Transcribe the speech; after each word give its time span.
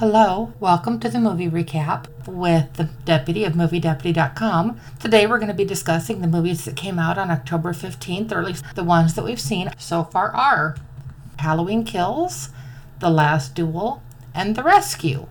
Hello, 0.00 0.54
welcome 0.58 0.98
to 0.98 1.10
the 1.10 1.20
movie 1.20 1.50
recap 1.50 2.06
with 2.26 2.72
the 2.72 2.88
deputy 3.04 3.44
of 3.44 3.52
moviedeputy.com. 3.52 4.80
Today 4.98 5.26
we're 5.26 5.36
going 5.36 5.48
to 5.48 5.52
be 5.52 5.66
discussing 5.66 6.22
the 6.22 6.26
movies 6.26 6.64
that 6.64 6.74
came 6.74 6.98
out 6.98 7.18
on 7.18 7.30
October 7.30 7.74
15th, 7.74 8.32
or 8.32 8.38
at 8.38 8.46
least 8.46 8.64
the 8.74 8.82
ones 8.82 9.12
that 9.12 9.26
we've 9.26 9.38
seen 9.38 9.70
so 9.76 10.04
far 10.04 10.30
are 10.30 10.78
Halloween 11.40 11.84
Kills, 11.84 12.48
The 13.00 13.10
Last 13.10 13.54
Duel, 13.54 14.02
and 14.34 14.56
The 14.56 14.62
Rescue. 14.62 15.26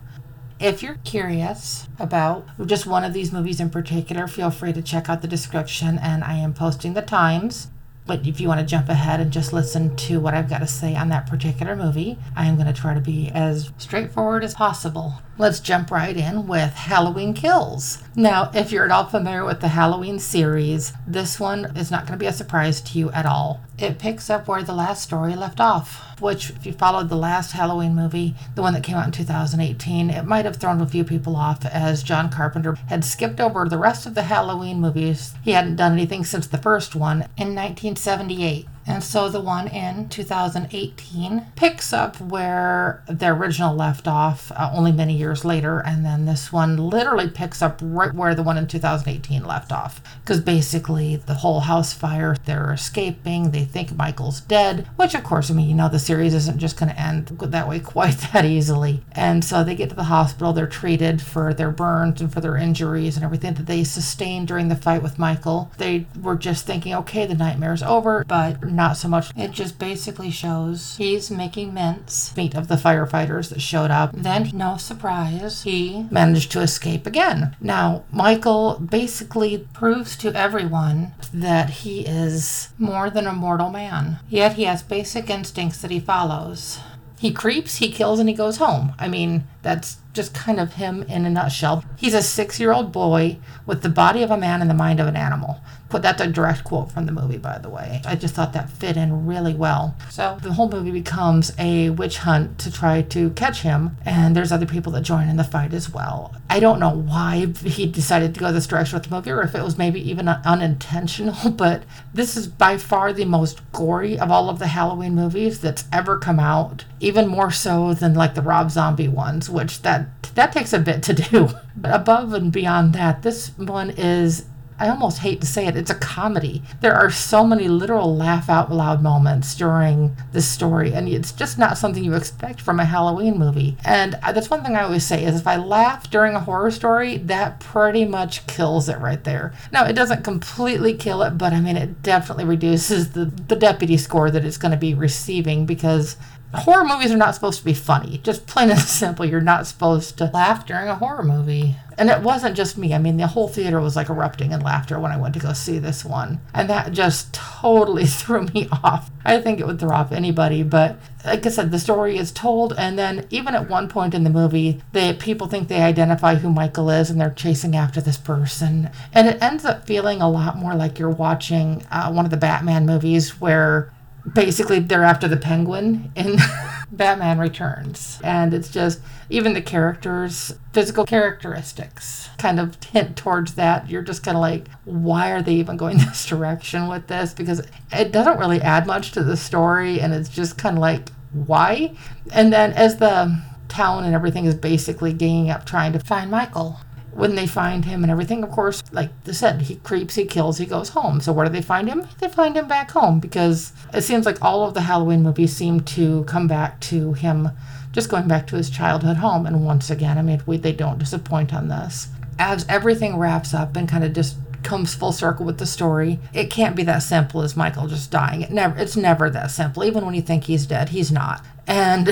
If 0.60 0.84
you're 0.84 1.00
curious 1.04 1.88
about 1.98 2.46
just 2.68 2.86
one 2.86 3.04
of 3.04 3.14
these 3.14 3.34
movies 3.34 3.60
in 3.60 3.72
particular, 3.72 4.28
feel 4.28 4.52
free 4.52 4.74
to 4.74 4.84
check 4.84 5.10
out 5.10 5.24
the 5.24 5.28
description 5.28 5.98
and 5.98 6.24
I 6.24 6.36
am 6.36 6.54
posting 6.54 6.94
the 6.94 7.02
times 7.02 7.70
but 8.10 8.26
if 8.26 8.42
you 8.42 8.48
want 8.48 8.60
to 8.60 8.66
jump 8.66 8.90
ahead 8.90 9.20
and 9.20 9.32
just 9.32 9.54
listen 9.54 9.96
to 9.96 10.20
what 10.20 10.34
I've 10.34 10.50
got 10.50 10.62
to 10.62 10.68
say 10.68 10.96
on 10.96 11.10
that 11.10 11.28
particular 11.28 11.76
movie, 11.76 12.18
I 12.36 12.48
am 12.48 12.56
going 12.56 12.66
to 12.66 12.74
try 12.74 12.96
to 12.96 13.00
be 13.00 13.30
as 13.36 13.72
straightforward 13.78 14.44
as 14.44 14.56
possible. 14.56 15.22
Let's 15.40 15.62
jump 15.62 15.90
right 15.90 16.18
in 16.18 16.48
with 16.48 16.74
Halloween 16.74 17.34
Kills. 17.34 18.04
Now, 18.14 18.52
if 18.54 18.74
you're 18.74 18.84
at 18.84 18.92
all 18.92 19.06
familiar 19.06 19.46
with 19.46 19.62
the 19.62 19.70
Halloween 19.70 20.20
series, 20.20 20.92
this 21.08 21.40
one 21.40 21.78
is 21.78 21.90
not 21.90 22.06
going 22.06 22.20
to 22.20 22.22
be 22.22 22.28
a 22.28 22.34
surprise 22.34 22.82
to 22.82 23.00
you 23.00 23.10
at 23.12 23.26
all. 23.26 23.62
It 23.78 24.00
picks 24.00 24.30
up 24.30 24.50
where 24.50 24.64
the 24.64 24.74
last 24.74 25.02
story 25.02 25.38
left 25.38 25.62
off 25.62 26.10
which, 26.22 26.50
if 26.52 26.66
you 26.66 26.74
followed 26.74 27.10
the 27.10 27.16
last 27.16 27.52
Halloween 27.52 27.96
movie, 27.96 28.36
the 28.56 28.62
one 28.62 28.74
that 28.74 28.84
came 28.84 28.96
out 28.96 29.06
in 29.06 29.12
2018, 29.12 30.10
it 30.10 30.26
might 30.26 30.46
have 30.46 30.58
thrown 30.58 30.82
a 30.82 30.86
few 30.86 31.04
people 31.04 31.36
off 31.36 31.66
as 31.66 32.04
John 32.04 32.30
Carpenter 32.30 32.76
had 32.88 33.06
skipped 33.06 33.40
over 33.40 33.68
the 33.68 33.78
rest 33.78 34.06
of 34.06 34.16
the 34.16 34.24
Halloween 34.24 34.80
movies. 34.80 35.34
He 35.44 35.52
hadn't 35.52 35.78
done 35.78 35.94
anything 35.94 36.26
since 36.26 36.48
the 36.48 36.58
first 36.58 36.96
one 36.96 37.22
in 37.38 37.56
1978. 37.56 38.68
And 38.90 39.04
so 39.04 39.30
the 39.30 39.40
one 39.40 39.68
in 39.68 40.10
2018 40.10 41.46
picks 41.56 41.94
up 41.94 42.20
where 42.20 43.04
the 43.08 43.28
original 43.28 43.76
left 43.76 44.08
off 44.08 44.52
uh, 44.54 44.72
only 44.74 44.92
many 44.92 45.16
years 45.16 45.46
later. 45.46 45.80
And 45.80 46.04
then 46.04 46.26
this 46.26 46.52
one 46.52 46.76
literally 46.76 47.30
picks 47.30 47.62
up 47.62 47.80
right 47.84 48.14
where 48.14 48.34
the 48.34 48.42
one 48.42 48.58
in 48.58 48.68
2018 48.68 49.46
left 49.46 49.72
off. 49.72 50.02
Because 50.22 50.42
basically, 50.42 51.18
the 51.18 51.36
whole 51.36 51.62
house 51.62 51.94
fire, 51.94 52.36
they're 52.46 52.74
escaping, 52.74 53.52
they 53.52 53.64
think 53.64 53.96
Michael's 53.96 54.42
dead, 54.42 54.88
which, 54.96 55.14
of 55.14 55.24
course, 55.24 55.52
I 55.52 55.54
mean, 55.54 55.70
you 55.70 55.76
know, 55.76 55.88
the 55.88 56.00
series 56.00 56.34
isn't 56.34 56.58
just 56.58 56.80
going 56.80 56.90
to 56.90 57.00
end 57.00 57.28
that 57.28 57.70
way 57.70 57.80
quite 57.90 58.18
that 58.34 58.44
easily. 58.44 59.02
And 59.12 59.46
so 59.46 59.64
they 59.64 59.76
get 59.76 59.90
to 59.90 59.96
the 59.96 60.06
hospital, 60.06 60.52
they're 60.52 60.66
treated 60.66 61.22
for 61.22 61.54
their 61.54 61.72
burns 61.72 62.22
and 62.22 62.34
for 62.34 62.42
their 62.42 62.58
injuries 62.58 63.16
and 63.16 63.24
everything 63.24 63.54
that 63.54 63.68
they 63.68 63.84
sustained 63.84 64.48
during 64.48 64.70
the 64.70 64.76
fight 64.76 65.04
with 65.04 65.20
Michael. 65.20 65.72
They 65.78 66.08
were 66.20 66.36
just 66.36 66.66
thinking, 66.66 66.96
okay, 66.96 67.28
the 67.28 67.36
nightmare's 67.36 67.84
over, 67.84 68.26
but 68.28 68.64
not 68.80 68.96
so 68.96 69.10
much. 69.10 69.32
It 69.36 69.52
just 69.52 69.78
basically 69.78 70.32
shows 70.32 70.96
he's 70.96 71.30
making 71.30 71.74
mince 71.74 72.36
meat 72.38 72.56
of 72.56 72.70
the 72.70 72.76
firefighters 72.76 73.50
that 73.50 73.62
showed 73.62 73.92
up. 73.92 74.12
Then, 74.14 74.50
no 74.54 74.78
surprise, 74.78 75.64
he 75.64 76.08
managed 76.10 76.52
to 76.54 76.62
escape 76.62 77.06
again. 77.06 77.58
Now, 77.60 78.06
Michael 78.12 78.80
basically 78.80 79.68
proves 79.74 80.16
to 80.18 80.34
everyone 80.34 81.12
that 81.34 81.70
he 81.82 82.06
is 82.08 82.70
more 82.78 83.10
than 83.10 83.28
a 83.28 83.34
mortal 83.34 83.70
man. 83.70 84.20
Yet 84.30 84.54
he 84.54 84.64
has 84.64 84.82
basic 84.82 85.30
instincts 85.30 85.82
that 85.82 85.92
he 85.92 86.00
follows. 86.00 86.80
He 87.20 87.34
creeps, 87.34 87.76
he 87.78 87.92
kills, 87.92 88.18
and 88.18 88.30
he 88.30 88.36
goes 88.36 88.58
home. 88.58 88.94
I 88.98 89.10
mean, 89.10 89.44
that's 89.62 89.98
just 90.14 90.34
kind 90.34 90.60
of 90.60 90.74
him 90.74 91.04
in 91.04 91.26
a 91.26 91.30
nutshell. 91.30 91.84
He's 91.98 92.14
a 92.14 92.22
six 92.22 92.60
year 92.60 92.72
old 92.72 92.92
boy 92.92 93.38
with 93.66 93.82
the 93.84 93.90
body 93.90 94.24
of 94.24 94.32
a 94.32 94.38
man 94.38 94.62
and 94.62 94.70
the 94.70 94.76
mind 94.76 95.00
of 95.00 95.08
an 95.08 95.16
animal. 95.16 95.62
Put 95.90 96.04
that's 96.04 96.22
a 96.22 96.28
direct 96.28 96.64
quote 96.64 96.92
from 96.92 97.08
the 97.08 97.12
movie, 97.12 97.40
by 97.40 97.58
the 97.58 97.70
way. 97.70 98.02
I 98.06 98.16
just 98.16 98.36
thought 98.36 98.54
that 98.54 98.70
fit 98.70 98.96
in 98.96 99.26
really 99.26 99.56
well. 99.56 99.96
So 100.12 100.38
the 100.40 100.54
whole 100.54 100.70
movie 100.70 100.92
becomes 100.92 101.52
a 101.58 101.90
witch 101.90 102.20
hunt 102.20 102.60
to 102.60 102.72
try 102.72 103.02
to 103.02 103.32
catch 103.32 103.62
him, 103.62 103.98
and 104.06 104.36
there's 104.36 104.52
other 104.52 104.68
people 104.68 104.92
that 104.92 105.02
join 105.02 105.28
in 105.28 105.38
the 105.38 105.44
fight 105.44 105.74
as 105.74 105.92
well. 105.92 106.36
I 106.48 106.60
don't 106.60 106.80
know 106.80 106.94
why 106.94 107.48
he 107.64 107.88
decided 107.88 108.36
to 108.36 108.40
go 108.40 108.52
this 108.52 108.68
direction 108.68 108.98
with 108.98 109.10
the 109.10 109.16
movie, 109.16 109.32
or 109.32 109.42
if 109.42 109.56
it 109.56 109.64
was 109.64 109.80
maybe 109.80 110.08
even 110.08 110.28
unintentional, 110.28 111.50
but 111.58 111.84
this 112.14 112.38
is 112.38 112.48
by 112.48 112.78
far 112.78 113.12
the 113.12 113.26
most 113.26 113.60
gory 113.72 114.20
of 114.20 114.30
all 114.30 114.48
of 114.50 114.60
the 114.60 114.68
Halloween 114.68 115.16
movies 115.16 115.60
that's 115.60 115.86
ever 115.92 116.20
come 116.20 116.40
out, 116.40 116.86
even 117.00 117.28
more 117.28 117.50
so 117.50 117.96
than 117.96 118.14
like 118.14 118.36
the 118.36 118.44
Rob 118.44 118.70
Zombie 118.70 119.08
ones, 119.08 119.49
which 119.50 119.82
that 119.82 120.08
that 120.36 120.52
takes 120.52 120.74
a 120.74 120.80
bit 120.80 121.04
to 121.04 121.14
do. 121.14 121.50
But 121.80 121.96
above 121.96 122.34
and 122.34 122.52
beyond 122.52 122.92
that, 122.96 123.24
this 123.24 123.58
one 123.58 123.92
is 123.92 124.46
I 124.80 124.88
almost 124.88 125.20
hate 125.20 125.42
to 125.42 125.48
say 125.48 125.68
it, 125.68 125.76
it's 125.76 125.92
a 125.92 125.96
comedy. 125.96 126.64
There 126.80 126.96
are 126.96 127.12
so 127.12 127.46
many 127.46 127.68
literal 127.68 128.16
laugh 128.16 128.50
out 128.50 128.72
loud 128.72 129.04
moments 129.04 129.54
during 129.54 130.16
this 130.32 130.48
story, 130.48 130.94
and 130.94 131.10
it's 131.10 131.34
just 131.34 131.58
not 131.58 131.78
something 131.78 132.04
you 132.04 132.14
expect 132.14 132.62
from 132.62 132.80
a 132.80 132.86
Halloween 132.86 133.38
movie. 133.38 133.76
And 133.84 134.14
that's 134.14 134.50
one 134.50 134.64
thing 134.64 134.78
I 134.78 134.84
always 134.84 135.06
say 135.06 135.26
is 135.26 135.42
if 135.42 135.48
I 135.48 135.58
laugh 135.58 136.10
during 136.10 136.34
a 136.34 136.40
horror 136.40 136.72
story, 136.72 137.18
that 137.18 137.60
pretty 137.60 138.06
much 138.06 138.48
kills 138.48 138.88
it 138.88 139.00
right 139.00 139.22
there. 139.26 139.54
Now, 139.74 139.86
it 139.86 139.94
doesn't 139.94 140.24
completely 140.24 140.94
kill 140.94 141.24
it, 141.24 141.38
but 141.38 141.52
I 141.52 141.60
mean, 141.60 141.76
it 141.76 142.02
definitely 142.02 142.46
reduces 142.46 143.12
the, 143.12 143.26
the 143.26 143.58
deputy 143.58 143.98
score 143.98 144.32
that 144.32 144.46
it's 144.46 144.58
going 144.58 144.72
to 144.72 144.78
be 144.78 144.94
receiving 144.94 145.66
because 145.66 146.16
horror 146.54 146.84
movies 146.84 147.12
are 147.12 147.18
not 147.18 147.36
supposed 147.36 147.60
to 147.60 147.66
be 147.66 147.74
funny. 147.74 148.20
Just 148.20 148.48
plain 148.48 148.70
and 148.70 148.80
simple, 149.02 149.26
you're 149.26 149.42
not 149.42 149.68
supposed 149.68 150.18
to 150.18 150.32
laugh 150.34 150.66
during 150.66 150.88
a 150.88 150.96
horror 150.96 151.24
movie. 151.24 151.76
And 151.98 152.10
it 152.10 152.22
wasn't 152.22 152.56
just 152.56 152.78
me. 152.78 152.94
I 152.94 152.98
mean, 152.98 153.18
the 153.18 153.28
whole 153.28 153.50
theater 153.50 153.82
was 153.82 153.96
like 153.96 154.10
erupting 154.10 154.54
in 154.54 154.62
laughter 154.62 155.00
when 155.00 155.12
I 155.12 155.18
went 155.18 155.34
to 155.34 155.40
go 155.40 155.52
see 155.52 155.80
this 155.80 156.06
one. 156.06 156.40
And 156.54 156.70
that 156.70 156.94
just 156.94 157.34
totally 157.34 158.06
threw 158.08 158.44
me 158.44 158.70
off. 158.84 159.12
I 159.26 159.42
think 159.42 159.60
it 159.60 159.68
would 159.68 159.80
throw 159.80 159.92
off 159.92 160.12
anybody, 160.12 160.64
but 160.64 160.98
like 161.26 161.46
I 161.46 161.50
said, 161.50 161.72
the 161.72 161.80
story 161.80 162.18
is 162.18 162.32
told, 162.32 162.74
and 162.78 162.98
then 162.98 163.28
even 163.30 163.54
at 163.54 163.70
one 163.70 163.90
point 163.90 164.14
in 164.14 164.24
the 164.24 164.30
movie, 164.30 164.82
they 164.94 165.14
people 165.14 165.48
think 165.48 165.68
they 165.68 165.82
identify 165.82 166.36
who 166.36 166.50
Michael 166.50 166.90
is, 166.90 167.10
and 167.10 167.20
they're 167.20 167.30
chasing 167.32 167.76
after 167.76 168.00
this 168.00 168.18
person, 168.18 168.90
and 169.14 169.28
it 169.28 169.42
ends 169.42 169.66
up 169.66 169.86
feeling 169.86 170.22
a 170.22 170.30
lot 170.30 170.58
more 170.58 170.76
like 170.76 170.98
you're 170.98 171.10
watching 171.10 171.86
uh, 171.92 172.10
one 172.12 172.24
of 172.24 172.32
the 172.32 172.38
Batman 172.38 172.86
movies 172.86 173.42
where 173.42 173.92
basically 174.34 174.80
they're 174.80 175.04
after 175.04 175.28
the 175.28 175.38
penguin 175.38 176.12
in 176.16 176.38
Batman 176.92 177.40
Returns. 177.40 178.20
And 178.24 178.54
it's 178.54 178.70
just 178.70 179.00
even 179.30 179.54
the 179.54 179.62
characters' 179.62 180.54
physical 180.74 181.06
characteristics 181.06 182.30
kind 182.38 182.60
of 182.60 182.82
hint 182.84 183.16
towards 183.16 183.56
that. 183.56 183.90
You're 183.90 184.02
just 184.02 184.24
kind 184.24 184.38
of 184.38 184.42
like, 184.42 184.68
why 184.86 185.32
are 185.32 185.42
they 185.42 185.54
even 185.56 185.78
going 185.78 185.98
this 186.00 186.26
direction 186.26 186.88
with 186.88 187.08
this? 187.08 187.34
Because 187.34 187.66
it 187.92 188.12
doesn't 188.12 188.40
really 188.40 188.62
add 188.62 188.88
much 188.88 189.12
to 189.12 189.24
the 189.24 189.38
story, 189.38 190.00
and 190.00 190.14
it's 190.14 190.30
just 190.30 190.58
kind 190.58 190.78
of 190.78 190.82
like, 190.82 191.10
why? 191.32 191.96
And 192.32 192.52
then 192.52 192.74
as 192.74 192.98
the 192.98 193.42
town 193.68 194.04
and 194.04 194.16
everything 194.16 194.46
is 194.46 194.56
basically 194.56 195.14
ganging 195.14 195.52
up 195.52 195.66
trying 195.66 195.94
to 195.94 196.00
find 196.00 196.32
Michael 196.32 196.80
when 197.20 197.36
they 197.36 197.46
find 197.46 197.84
him 197.84 198.02
and 198.04 198.10
everything, 198.10 198.44
of 198.44 198.50
course, 198.50 198.82
like 198.94 199.10
I 199.28 199.34
said, 199.34 199.64
he 199.64 199.76
creeps, 199.76 200.16
he 200.16 200.24
kills, 200.24 200.58
he 200.58 200.66
goes 200.66 200.90
home. 200.90 201.20
So 201.20 201.34
where 201.34 201.46
do 201.46 201.52
they 201.52 201.62
find 201.62 201.90
him? 201.90 202.08
They 202.20 202.30
find 202.30 202.56
him 202.56 202.68
back 202.68 202.92
home 202.92 203.20
because 203.20 203.74
it 203.94 204.04
seems 204.04 204.26
like 204.26 204.42
all 204.42 204.64
of 204.64 204.74
the 204.74 204.82
Halloween 204.82 205.22
movies 205.22 205.54
seem 205.54 205.82
to 205.82 206.24
come 206.24 206.48
back 206.48 206.80
to 206.82 207.14
him 207.14 207.50
just 207.92 208.10
going 208.10 208.30
back 208.30 208.48
to 208.48 208.56
his 208.56 208.70
childhood 208.70 209.18
home. 209.18 209.46
And 209.46 209.66
once 209.66 209.90
again, 209.90 210.18
I 210.18 210.22
mean, 210.22 210.42
we, 210.46 210.56
they 210.56 210.72
don't 210.72 210.98
disappoint 210.98 211.54
on 211.54 211.68
this. 211.68 212.08
As 212.40 212.66
everything 212.70 213.18
wraps 213.18 213.54
up 213.54 213.76
and 213.76 213.90
kind 213.90 214.06
of 214.06 214.14
just 214.14 214.38
comes 214.64 214.96
full 214.96 215.12
circle 215.12 215.46
with 215.46 215.58
the 215.58 215.66
story, 215.66 216.20
it 216.34 216.50
can't 216.50 216.76
be 216.76 216.84
that 216.84 217.00
simple 217.00 217.42
as 217.42 217.58
Michael 217.58 217.88
just 217.88 218.12
dying. 218.12 218.44
It 218.44 218.52
never, 218.52 218.80
it's 218.80 218.96
never 218.96 219.30
that 219.30 219.52
simple. 219.52 219.84
Even 219.84 220.06
when 220.06 220.16
you 220.16 220.22
think 220.22 220.46
he's 220.46 220.66
dead, 220.66 220.90
he's 220.90 221.12
not. 221.12 221.44
And 221.68 222.10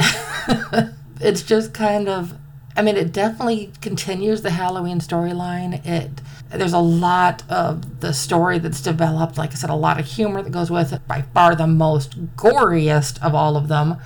it's 1.22 1.44
just 1.44 1.74
kind 1.74 2.10
of 2.10 2.34
I 2.78 2.84
mean, 2.84 2.96
it 2.96 3.12
definitely 3.12 3.72
continues 3.82 4.44
the 4.44 4.52
Halloween 4.52 5.00
storyline. 5.00 5.84
It 5.86 6.22
there's 6.52 6.74
a 6.74 6.80
lot 6.80 7.44
of 7.50 8.00
the 8.00 8.14
story 8.14 8.60
that's 8.60 8.82
developed. 8.82 9.38
Like 9.38 9.52
I 9.52 9.56
said, 9.56 9.72
a 9.72 9.76
lot 9.76 10.00
of 10.00 10.06
humor 10.06 10.44
that 10.44 10.52
goes 10.52 10.70
with 10.70 10.94
it. 10.94 11.06
By 11.08 11.24
far, 11.34 11.56
the 11.56 11.68
most 11.68 12.36
goriest 12.36 13.22
of 13.22 13.34
all 13.34 13.58
of 13.58 13.68
them. 13.68 13.98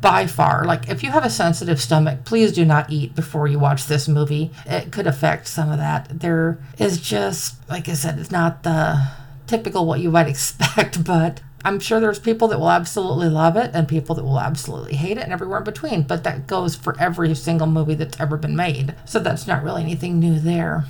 By 0.00 0.26
far, 0.26 0.64
like 0.64 0.88
if 0.88 1.02
you 1.02 1.10
have 1.10 1.26
a 1.26 1.28
sensitive 1.28 1.78
stomach, 1.78 2.24
please 2.24 2.50
do 2.52 2.64
not 2.64 2.90
eat 2.90 3.14
before 3.14 3.46
you 3.46 3.58
watch 3.58 3.84
this 3.84 4.08
movie. 4.08 4.50
It 4.64 4.90
could 4.90 5.06
affect 5.06 5.46
some 5.46 5.70
of 5.70 5.76
that. 5.76 6.20
There 6.20 6.58
is 6.78 6.98
just, 6.98 7.56
like 7.68 7.86
I 7.86 7.92
said, 7.92 8.18
it's 8.18 8.30
not 8.30 8.62
the 8.62 9.06
typical 9.46 9.84
what 9.84 10.00
you 10.00 10.10
might 10.10 10.28
expect, 10.28 11.04
but 11.04 11.42
I'm 11.66 11.80
sure 11.80 11.98
there's 11.98 12.20
people 12.20 12.46
that 12.48 12.60
will 12.60 12.70
absolutely 12.70 13.28
love 13.28 13.56
it 13.56 13.72
and 13.74 13.88
people 13.88 14.14
that 14.14 14.24
will 14.24 14.38
absolutely 14.38 14.94
hate 14.94 15.18
it 15.18 15.24
and 15.24 15.32
everywhere 15.32 15.58
in 15.58 15.64
between, 15.64 16.02
but 16.02 16.22
that 16.22 16.46
goes 16.46 16.76
for 16.76 16.96
every 17.00 17.34
single 17.34 17.66
movie 17.66 17.96
that's 17.96 18.20
ever 18.20 18.36
been 18.36 18.54
made. 18.54 18.94
So 19.04 19.18
that's 19.18 19.48
not 19.48 19.64
really 19.64 19.82
anything 19.82 20.20
new 20.20 20.38
there. 20.38 20.84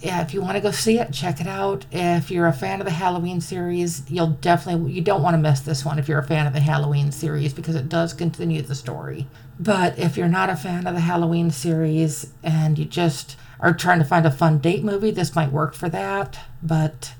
Yeah, 0.00 0.22
if 0.22 0.32
you 0.32 0.40
want 0.40 0.56
to 0.56 0.62
go 0.62 0.70
see 0.70 0.98
it, 0.98 1.12
check 1.12 1.42
it 1.42 1.46
out. 1.46 1.84
If 1.92 2.30
you're 2.30 2.46
a 2.46 2.52
fan 2.54 2.80
of 2.80 2.86
the 2.86 2.92
Halloween 2.92 3.42
series, 3.42 4.10
you'll 4.10 4.28
definitely 4.28 4.92
you 4.92 5.02
don't 5.02 5.22
want 5.22 5.34
to 5.34 5.38
miss 5.38 5.60
this 5.60 5.84
one 5.84 5.98
if 5.98 6.08
you're 6.08 6.20
a 6.20 6.26
fan 6.26 6.46
of 6.46 6.54
the 6.54 6.60
Halloween 6.60 7.12
series 7.12 7.52
because 7.52 7.74
it 7.74 7.90
does 7.90 8.14
continue 8.14 8.62
the 8.62 8.74
story. 8.74 9.26
But 9.60 9.98
if 9.98 10.16
you're 10.16 10.28
not 10.28 10.48
a 10.48 10.56
fan 10.56 10.86
of 10.86 10.94
the 10.94 11.00
Halloween 11.00 11.50
series 11.50 12.32
and 12.42 12.78
you 12.78 12.86
just 12.86 13.36
are 13.60 13.74
trying 13.74 13.98
to 13.98 14.04
find 14.06 14.24
a 14.24 14.30
fun 14.30 14.60
date 14.60 14.82
movie, 14.82 15.10
this 15.10 15.36
might 15.36 15.52
work 15.52 15.74
for 15.74 15.90
that. 15.90 16.38
But 16.62 17.12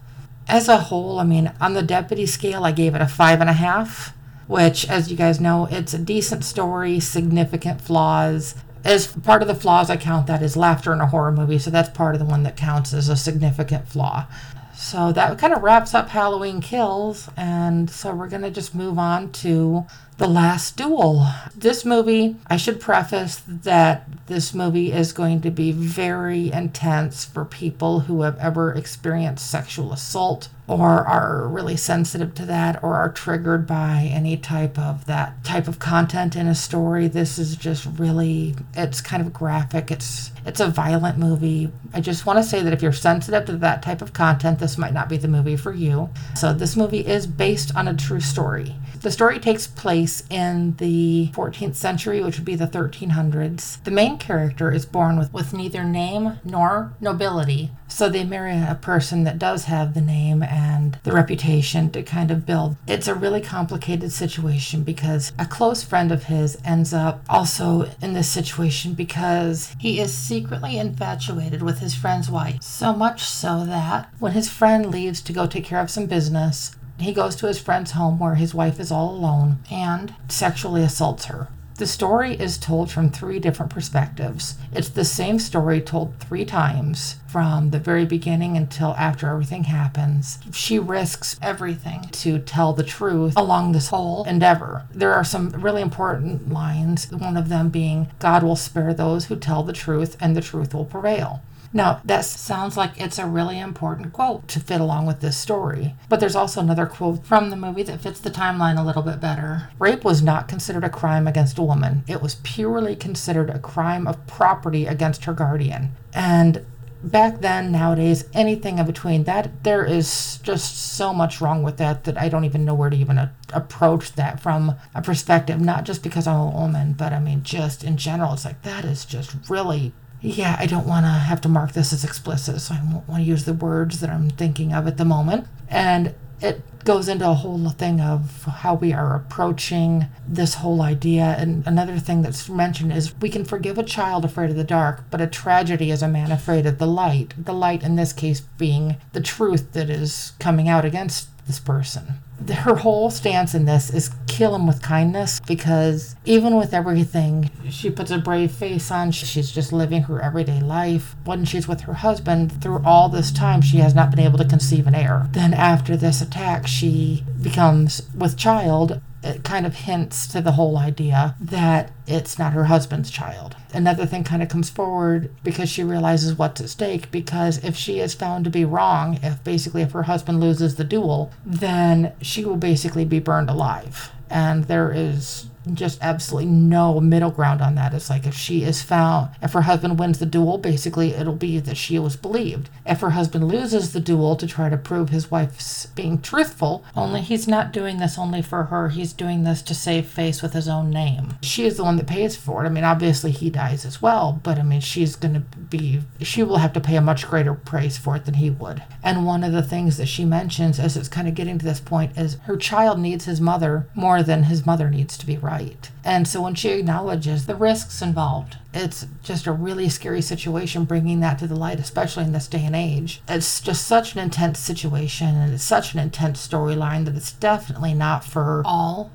as 0.48 0.68
a 0.68 0.78
whole, 0.78 1.18
I 1.18 1.24
mean, 1.24 1.52
on 1.60 1.74
the 1.74 1.82
deputy 1.82 2.26
scale, 2.26 2.64
I 2.64 2.72
gave 2.72 2.94
it 2.94 3.00
a 3.00 3.06
five 3.06 3.40
and 3.40 3.48
a 3.48 3.54
half, 3.54 4.14
which, 4.46 4.88
as 4.88 5.10
you 5.10 5.16
guys 5.16 5.40
know, 5.40 5.68
it's 5.70 5.94
a 5.94 5.98
decent 5.98 6.44
story, 6.44 7.00
significant 7.00 7.80
flaws, 7.80 8.54
as 8.84 9.06
part 9.06 9.42
of 9.42 9.48
the 9.48 9.54
flaws, 9.54 9.90
I 9.90 9.96
count 9.96 10.26
that 10.26 10.42
as 10.42 10.56
laughter 10.56 10.92
in 10.92 11.00
a 11.00 11.06
horror 11.06 11.32
movie. 11.32 11.58
So 11.58 11.70
that's 11.70 11.88
part 11.88 12.14
of 12.14 12.18
the 12.18 12.24
one 12.24 12.42
that 12.42 12.56
counts 12.56 12.92
as 12.92 13.08
a 13.08 13.16
significant 13.16 13.88
flaw. 13.88 14.26
So 14.74 15.12
that 15.12 15.38
kind 15.38 15.52
of 15.52 15.62
wraps 15.62 15.94
up 15.94 16.08
Halloween 16.08 16.60
Kills. 16.60 17.28
And 17.36 17.88
so 17.88 18.14
we're 18.14 18.28
going 18.28 18.42
to 18.42 18.50
just 18.50 18.74
move 18.74 18.98
on 18.98 19.30
to 19.32 19.86
The 20.18 20.28
Last 20.28 20.76
Duel. 20.76 21.26
This 21.56 21.84
movie, 21.84 22.36
I 22.46 22.56
should 22.56 22.80
preface 22.80 23.42
that 23.46 24.06
this 24.26 24.54
movie 24.54 24.92
is 24.92 25.12
going 25.12 25.40
to 25.40 25.50
be 25.50 25.72
very 25.72 26.52
intense 26.52 27.24
for 27.24 27.44
people 27.44 28.00
who 28.00 28.22
have 28.22 28.38
ever 28.38 28.72
experienced 28.72 29.50
sexual 29.50 29.92
assault 29.92 30.48
or 30.68 31.04
are 31.04 31.48
really 31.48 31.76
sensitive 31.76 32.34
to 32.34 32.46
that 32.46 32.82
or 32.82 32.94
are 32.94 33.10
triggered 33.10 33.66
by 33.66 34.08
any 34.12 34.36
type 34.36 34.78
of 34.78 35.06
that 35.06 35.42
type 35.44 35.66
of 35.66 35.78
content 35.78 36.36
in 36.36 36.46
a 36.46 36.54
story. 36.54 37.08
This 37.08 37.38
is 37.38 37.56
just 37.56 37.86
really 37.98 38.54
it's 38.74 39.00
kind 39.00 39.22
of 39.22 39.32
graphic. 39.32 39.90
It's 39.90 40.30
it's 40.46 40.60
a 40.60 40.68
violent 40.68 41.18
movie. 41.18 41.72
I 41.92 42.00
just 42.00 42.26
want 42.26 42.38
to 42.38 42.44
say 42.44 42.62
that 42.62 42.72
if 42.72 42.80
you're 42.80 42.92
sensitive 42.92 43.46
to 43.46 43.56
that 43.56 43.82
type 43.82 44.02
of 44.02 44.12
content 44.12 44.60
this 44.60 44.78
might 44.78 44.94
not 44.94 45.08
be 45.08 45.16
the 45.16 45.28
movie 45.28 45.56
for 45.56 45.72
you. 45.72 46.10
So 46.36 46.52
this 46.52 46.76
movie 46.76 47.06
is 47.06 47.26
based 47.26 47.74
on 47.74 47.88
a 47.88 47.94
true 47.94 48.20
story. 48.20 48.76
The 49.00 49.10
story 49.10 49.40
takes 49.40 49.66
place 50.02 50.24
in 50.30 50.74
the 50.78 51.30
14th 51.32 51.76
century, 51.76 52.20
which 52.20 52.36
would 52.36 52.44
be 52.44 52.56
the 52.56 52.66
1300s. 52.66 53.82
The 53.84 53.92
main 53.92 54.18
character 54.18 54.72
is 54.72 54.84
born 54.84 55.16
with, 55.16 55.32
with 55.32 55.52
neither 55.52 55.84
name 55.84 56.40
nor 56.44 56.94
nobility, 57.00 57.70
so 57.86 58.08
they 58.08 58.24
marry 58.24 58.56
a 58.56 58.78
person 58.80 59.22
that 59.24 59.38
does 59.38 59.66
have 59.66 59.94
the 59.94 60.00
name 60.00 60.42
and 60.42 60.98
the 61.04 61.12
reputation 61.12 61.90
to 61.90 62.02
kind 62.02 62.32
of 62.32 62.44
build. 62.44 62.76
It's 62.88 63.06
a 63.06 63.14
really 63.14 63.40
complicated 63.40 64.12
situation 64.12 64.82
because 64.82 65.32
a 65.38 65.46
close 65.46 65.84
friend 65.84 66.10
of 66.10 66.24
his 66.24 66.58
ends 66.64 66.92
up 66.92 67.22
also 67.28 67.88
in 68.00 68.14
this 68.14 68.28
situation 68.28 68.94
because 68.94 69.72
he 69.78 70.00
is 70.00 70.12
secretly 70.12 70.78
infatuated 70.78 71.62
with 71.62 71.78
his 71.78 71.94
friend's 71.94 72.28
wife. 72.28 72.60
So 72.60 72.92
much 72.92 73.22
so 73.22 73.64
that 73.66 74.12
when 74.18 74.32
his 74.32 74.50
friend 74.50 74.90
leaves 74.90 75.20
to 75.22 75.32
go 75.32 75.46
take 75.46 75.64
care 75.64 75.80
of 75.80 75.90
some 75.90 76.06
business, 76.06 76.74
he 77.02 77.12
goes 77.12 77.36
to 77.36 77.46
his 77.46 77.60
friend's 77.60 77.92
home 77.92 78.18
where 78.18 78.34
his 78.34 78.54
wife 78.54 78.78
is 78.80 78.90
all 78.90 79.10
alone 79.10 79.58
and 79.70 80.14
sexually 80.28 80.82
assaults 80.82 81.26
her. 81.26 81.48
The 81.78 81.86
story 81.86 82.34
is 82.34 82.58
told 82.58 82.90
from 82.90 83.10
three 83.10 83.40
different 83.40 83.72
perspectives. 83.72 84.56
It's 84.72 84.90
the 84.90 85.04
same 85.04 85.38
story 85.38 85.80
told 85.80 86.14
three 86.20 86.44
times 86.44 87.16
from 87.26 87.70
the 87.70 87.78
very 87.78 88.04
beginning 88.04 88.56
until 88.56 88.94
after 88.98 89.28
everything 89.28 89.64
happens. 89.64 90.38
She 90.52 90.78
risks 90.78 91.40
everything 91.40 92.02
to 92.12 92.38
tell 92.38 92.72
the 92.74 92.84
truth 92.84 93.34
along 93.36 93.72
this 93.72 93.88
whole 93.88 94.22
endeavor. 94.24 94.84
There 94.94 95.14
are 95.14 95.24
some 95.24 95.48
really 95.50 95.82
important 95.82 96.52
lines, 96.52 97.10
one 97.10 97.36
of 97.36 97.48
them 97.48 97.70
being, 97.70 98.08
God 98.18 98.42
will 98.42 98.54
spare 98.54 98.92
those 98.92 99.24
who 99.24 99.36
tell 99.36 99.62
the 99.62 99.72
truth, 99.72 100.16
and 100.20 100.36
the 100.36 100.42
truth 100.42 100.74
will 100.74 100.84
prevail. 100.84 101.40
Now, 101.72 102.00
that 102.04 102.24
sounds 102.24 102.76
like 102.76 103.00
it's 103.00 103.18
a 103.18 103.26
really 103.26 103.58
important 103.58 104.12
quote 104.12 104.46
to 104.48 104.60
fit 104.60 104.80
along 104.80 105.06
with 105.06 105.20
this 105.20 105.38
story. 105.38 105.94
But 106.08 106.20
there's 106.20 106.36
also 106.36 106.60
another 106.60 106.86
quote 106.86 107.24
from 107.24 107.50
the 107.50 107.56
movie 107.56 107.82
that 107.84 108.00
fits 108.00 108.20
the 108.20 108.30
timeline 108.30 108.78
a 108.78 108.84
little 108.84 109.02
bit 109.02 109.20
better. 109.20 109.70
Rape 109.78 110.04
was 110.04 110.22
not 110.22 110.48
considered 110.48 110.84
a 110.84 110.90
crime 110.90 111.26
against 111.26 111.58
a 111.58 111.62
woman, 111.62 112.04
it 112.06 112.20
was 112.20 112.36
purely 112.42 112.94
considered 112.94 113.50
a 113.50 113.58
crime 113.58 114.06
of 114.06 114.26
property 114.26 114.86
against 114.86 115.24
her 115.24 115.32
guardian. 115.32 115.92
And 116.12 116.66
back 117.02 117.40
then 117.40 117.72
nowadays 117.72 118.24
anything 118.32 118.78
in 118.78 118.86
between 118.86 119.24
that 119.24 119.64
there 119.64 119.84
is 119.84 120.38
just 120.42 120.94
so 120.94 121.12
much 121.12 121.40
wrong 121.40 121.62
with 121.62 121.76
that 121.76 122.04
that 122.04 122.16
i 122.16 122.28
don't 122.28 122.44
even 122.44 122.64
know 122.64 122.74
where 122.74 122.90
to 122.90 122.96
even 122.96 123.18
a- 123.18 123.32
approach 123.52 124.12
that 124.12 124.38
from 124.38 124.76
a 124.94 125.02
perspective 125.02 125.60
not 125.60 125.84
just 125.84 126.02
because 126.02 126.28
i'm 126.28 126.38
a 126.38 126.50
woman 126.50 126.92
but 126.92 127.12
i 127.12 127.18
mean 127.18 127.42
just 127.42 127.82
in 127.82 127.96
general 127.96 128.34
it's 128.34 128.44
like 128.44 128.62
that 128.62 128.84
is 128.84 129.04
just 129.04 129.34
really 129.50 129.92
yeah, 130.22 130.56
I 130.58 130.66
don't 130.66 130.86
want 130.86 131.04
to 131.04 131.10
have 131.10 131.40
to 131.42 131.48
mark 131.48 131.72
this 131.72 131.92
as 131.92 132.04
explicit, 132.04 132.60
so 132.60 132.74
I 132.74 132.82
won't 132.84 133.08
want 133.08 133.22
to 133.22 133.28
use 133.28 133.44
the 133.44 133.52
words 133.52 134.00
that 134.00 134.10
I'm 134.10 134.30
thinking 134.30 134.72
of 134.72 134.86
at 134.86 134.96
the 134.96 135.04
moment. 135.04 135.48
And 135.68 136.14
it 136.40 136.62
goes 136.84 137.08
into 137.08 137.28
a 137.28 137.34
whole 137.34 137.68
thing 137.70 138.00
of 138.00 138.44
how 138.44 138.74
we 138.74 138.92
are 138.92 139.14
approaching 139.14 140.06
this 140.26 140.54
whole 140.54 140.82
idea. 140.82 141.36
And 141.38 141.66
another 141.66 141.98
thing 141.98 142.22
that's 142.22 142.48
mentioned 142.48 142.92
is 142.92 143.18
we 143.20 143.28
can 143.28 143.44
forgive 143.44 143.78
a 143.78 143.84
child 143.84 144.24
afraid 144.24 144.50
of 144.50 144.56
the 144.56 144.64
dark, 144.64 145.04
but 145.10 145.20
a 145.20 145.26
tragedy 145.26 145.90
is 145.90 146.02
a 146.02 146.08
man 146.08 146.32
afraid 146.32 146.66
of 146.66 146.78
the 146.78 146.86
light. 146.86 147.34
The 147.36 147.52
light, 147.52 147.82
in 147.82 147.96
this 147.96 148.12
case, 148.12 148.40
being 148.40 148.96
the 149.12 149.20
truth 149.20 149.72
that 149.72 149.90
is 149.90 150.32
coming 150.38 150.68
out 150.68 150.84
against 150.84 151.28
this 151.46 151.60
person 151.60 152.18
her 152.50 152.76
whole 152.76 153.10
stance 153.10 153.54
in 153.54 153.64
this 153.64 153.90
is 153.90 154.10
kill 154.26 154.54
him 154.54 154.66
with 154.66 154.82
kindness 154.82 155.40
because 155.40 156.16
even 156.24 156.56
with 156.56 156.74
everything, 156.74 157.50
she 157.68 157.90
puts 157.90 158.10
a 158.10 158.18
brave 158.18 158.50
face 158.50 158.90
on. 158.90 159.10
She's 159.10 159.52
just 159.52 159.72
living 159.72 160.02
her 160.02 160.20
everyday 160.20 160.60
life. 160.60 161.14
When 161.24 161.44
she's 161.44 161.68
with 161.68 161.82
her 161.82 161.94
husband, 161.94 162.62
through 162.62 162.82
all 162.84 163.08
this 163.08 163.30
time, 163.30 163.60
she 163.60 163.78
has 163.78 163.94
not 163.94 164.10
been 164.10 164.20
able 164.20 164.38
to 164.38 164.48
conceive 164.48 164.86
an 164.86 164.94
heir. 164.94 165.28
Then, 165.32 165.54
after 165.54 165.96
this 165.96 166.20
attack, 166.20 166.66
she 166.66 167.24
becomes 167.40 168.02
with 168.14 168.36
child 168.36 169.00
it 169.22 169.44
kind 169.44 169.66
of 169.66 169.74
hints 169.74 170.26
to 170.28 170.40
the 170.40 170.52
whole 170.52 170.76
idea 170.76 171.36
that 171.40 171.92
it's 172.06 172.38
not 172.38 172.52
her 172.52 172.64
husband's 172.64 173.10
child. 173.10 173.56
Another 173.72 174.04
thing 174.04 174.24
kind 174.24 174.42
of 174.42 174.48
comes 174.48 174.68
forward 174.68 175.30
because 175.44 175.68
she 175.68 175.84
realizes 175.84 176.36
what's 176.36 176.60
at 176.60 176.68
stake. 176.68 177.10
Because 177.10 177.62
if 177.64 177.76
she 177.76 178.00
is 178.00 178.14
found 178.14 178.44
to 178.44 178.50
be 178.50 178.64
wrong, 178.64 179.18
if 179.22 179.42
basically 179.44 179.82
if 179.82 179.92
her 179.92 180.04
husband 180.04 180.40
loses 180.40 180.76
the 180.76 180.84
duel, 180.84 181.30
then 181.44 182.12
she 182.20 182.44
will 182.44 182.56
basically 182.56 183.04
be 183.04 183.20
burned 183.20 183.48
alive. 183.48 184.10
And 184.28 184.64
there 184.64 184.90
is 184.90 185.46
just 185.74 185.98
absolutely 186.02 186.50
no 186.50 187.00
middle 187.00 187.30
ground 187.30 187.60
on 187.60 187.74
that. 187.76 187.94
It's 187.94 188.10
like 188.10 188.26
if 188.26 188.34
she 188.34 188.62
is 188.64 188.82
found, 188.82 189.30
if 189.42 189.52
her 189.52 189.62
husband 189.62 189.98
wins 189.98 190.18
the 190.18 190.26
duel, 190.26 190.58
basically 190.58 191.12
it'll 191.12 191.34
be 191.34 191.58
that 191.60 191.76
she 191.76 191.98
was 191.98 192.16
believed. 192.16 192.68
If 192.84 193.00
her 193.00 193.10
husband 193.10 193.48
loses 193.48 193.92
the 193.92 194.00
duel 194.00 194.36
to 194.36 194.46
try 194.46 194.68
to 194.68 194.76
prove 194.76 195.10
his 195.10 195.30
wife's 195.30 195.86
being 195.86 196.20
truthful, 196.20 196.84
only 196.96 197.20
he's 197.20 197.46
not 197.46 197.72
doing 197.72 197.98
this 197.98 198.18
only 198.18 198.42
for 198.42 198.64
her, 198.64 198.88
he's 198.88 199.12
doing 199.12 199.44
this 199.44 199.62
to 199.62 199.74
save 199.74 200.06
face 200.06 200.42
with 200.42 200.52
his 200.52 200.68
own 200.68 200.90
name. 200.90 201.34
She 201.42 201.64
is 201.64 201.76
the 201.76 201.84
one 201.84 201.96
that 201.96 202.06
pays 202.06 202.36
for 202.36 202.62
it. 202.62 202.66
I 202.66 202.70
mean, 202.70 202.84
obviously 202.84 203.30
he 203.30 203.50
dies 203.50 203.84
as 203.84 204.02
well, 204.02 204.40
but 204.42 204.58
I 204.58 204.62
mean, 204.62 204.80
she's 204.80 205.16
going 205.16 205.34
to 205.34 205.40
be, 205.40 206.00
she 206.20 206.42
will 206.42 206.58
have 206.58 206.72
to 206.72 206.80
pay 206.80 206.96
a 206.96 207.00
much 207.00 207.28
greater 207.28 207.54
price 207.54 207.96
for 207.96 208.16
it 208.16 208.24
than 208.24 208.34
he 208.34 208.50
would. 208.50 208.82
And 209.02 209.26
one 209.26 209.44
of 209.44 209.52
the 209.52 209.62
things 209.62 209.96
that 209.96 210.08
she 210.08 210.24
mentions 210.24 210.78
as 210.78 210.96
it's 210.96 211.08
kind 211.08 211.28
of 211.28 211.34
getting 211.34 211.58
to 211.58 211.64
this 211.64 211.80
point 211.80 212.16
is 212.16 212.36
her 212.44 212.56
child 212.56 212.98
needs 212.98 213.24
his 213.24 213.40
mother 213.40 213.86
more 213.94 214.22
than 214.22 214.44
his 214.44 214.66
mother 214.66 214.90
needs 214.90 215.16
to 215.18 215.26
be 215.26 215.36
right 215.36 215.51
right. 215.52 215.90
And 216.04 216.26
so 216.26 216.42
when 216.42 216.54
she 216.54 216.70
acknowledges 216.70 217.46
the 217.46 217.54
risks 217.54 218.02
involved, 218.02 218.56
it's 218.72 219.06
just 219.22 219.46
a 219.46 219.52
really 219.52 219.88
scary 219.88 220.22
situation 220.22 220.84
bringing 220.84 221.20
that 221.20 221.38
to 221.40 221.46
the 221.46 221.54
light, 221.54 221.78
especially 221.78 222.24
in 222.24 222.32
this 222.32 222.48
day 222.48 222.64
and 222.64 222.74
age. 222.74 223.22
It's 223.28 223.60
just 223.60 223.86
such 223.86 224.14
an 224.14 224.20
intense 224.20 224.58
situation 224.58 225.36
and 225.36 225.52
it's 225.52 225.62
such 225.62 225.94
an 225.94 226.00
intense 226.00 226.46
storyline 226.46 227.04
that 227.04 227.16
it's 227.16 227.32
definitely 227.32 227.94
not 227.94 228.24
for 228.24 228.62
all 228.64 229.10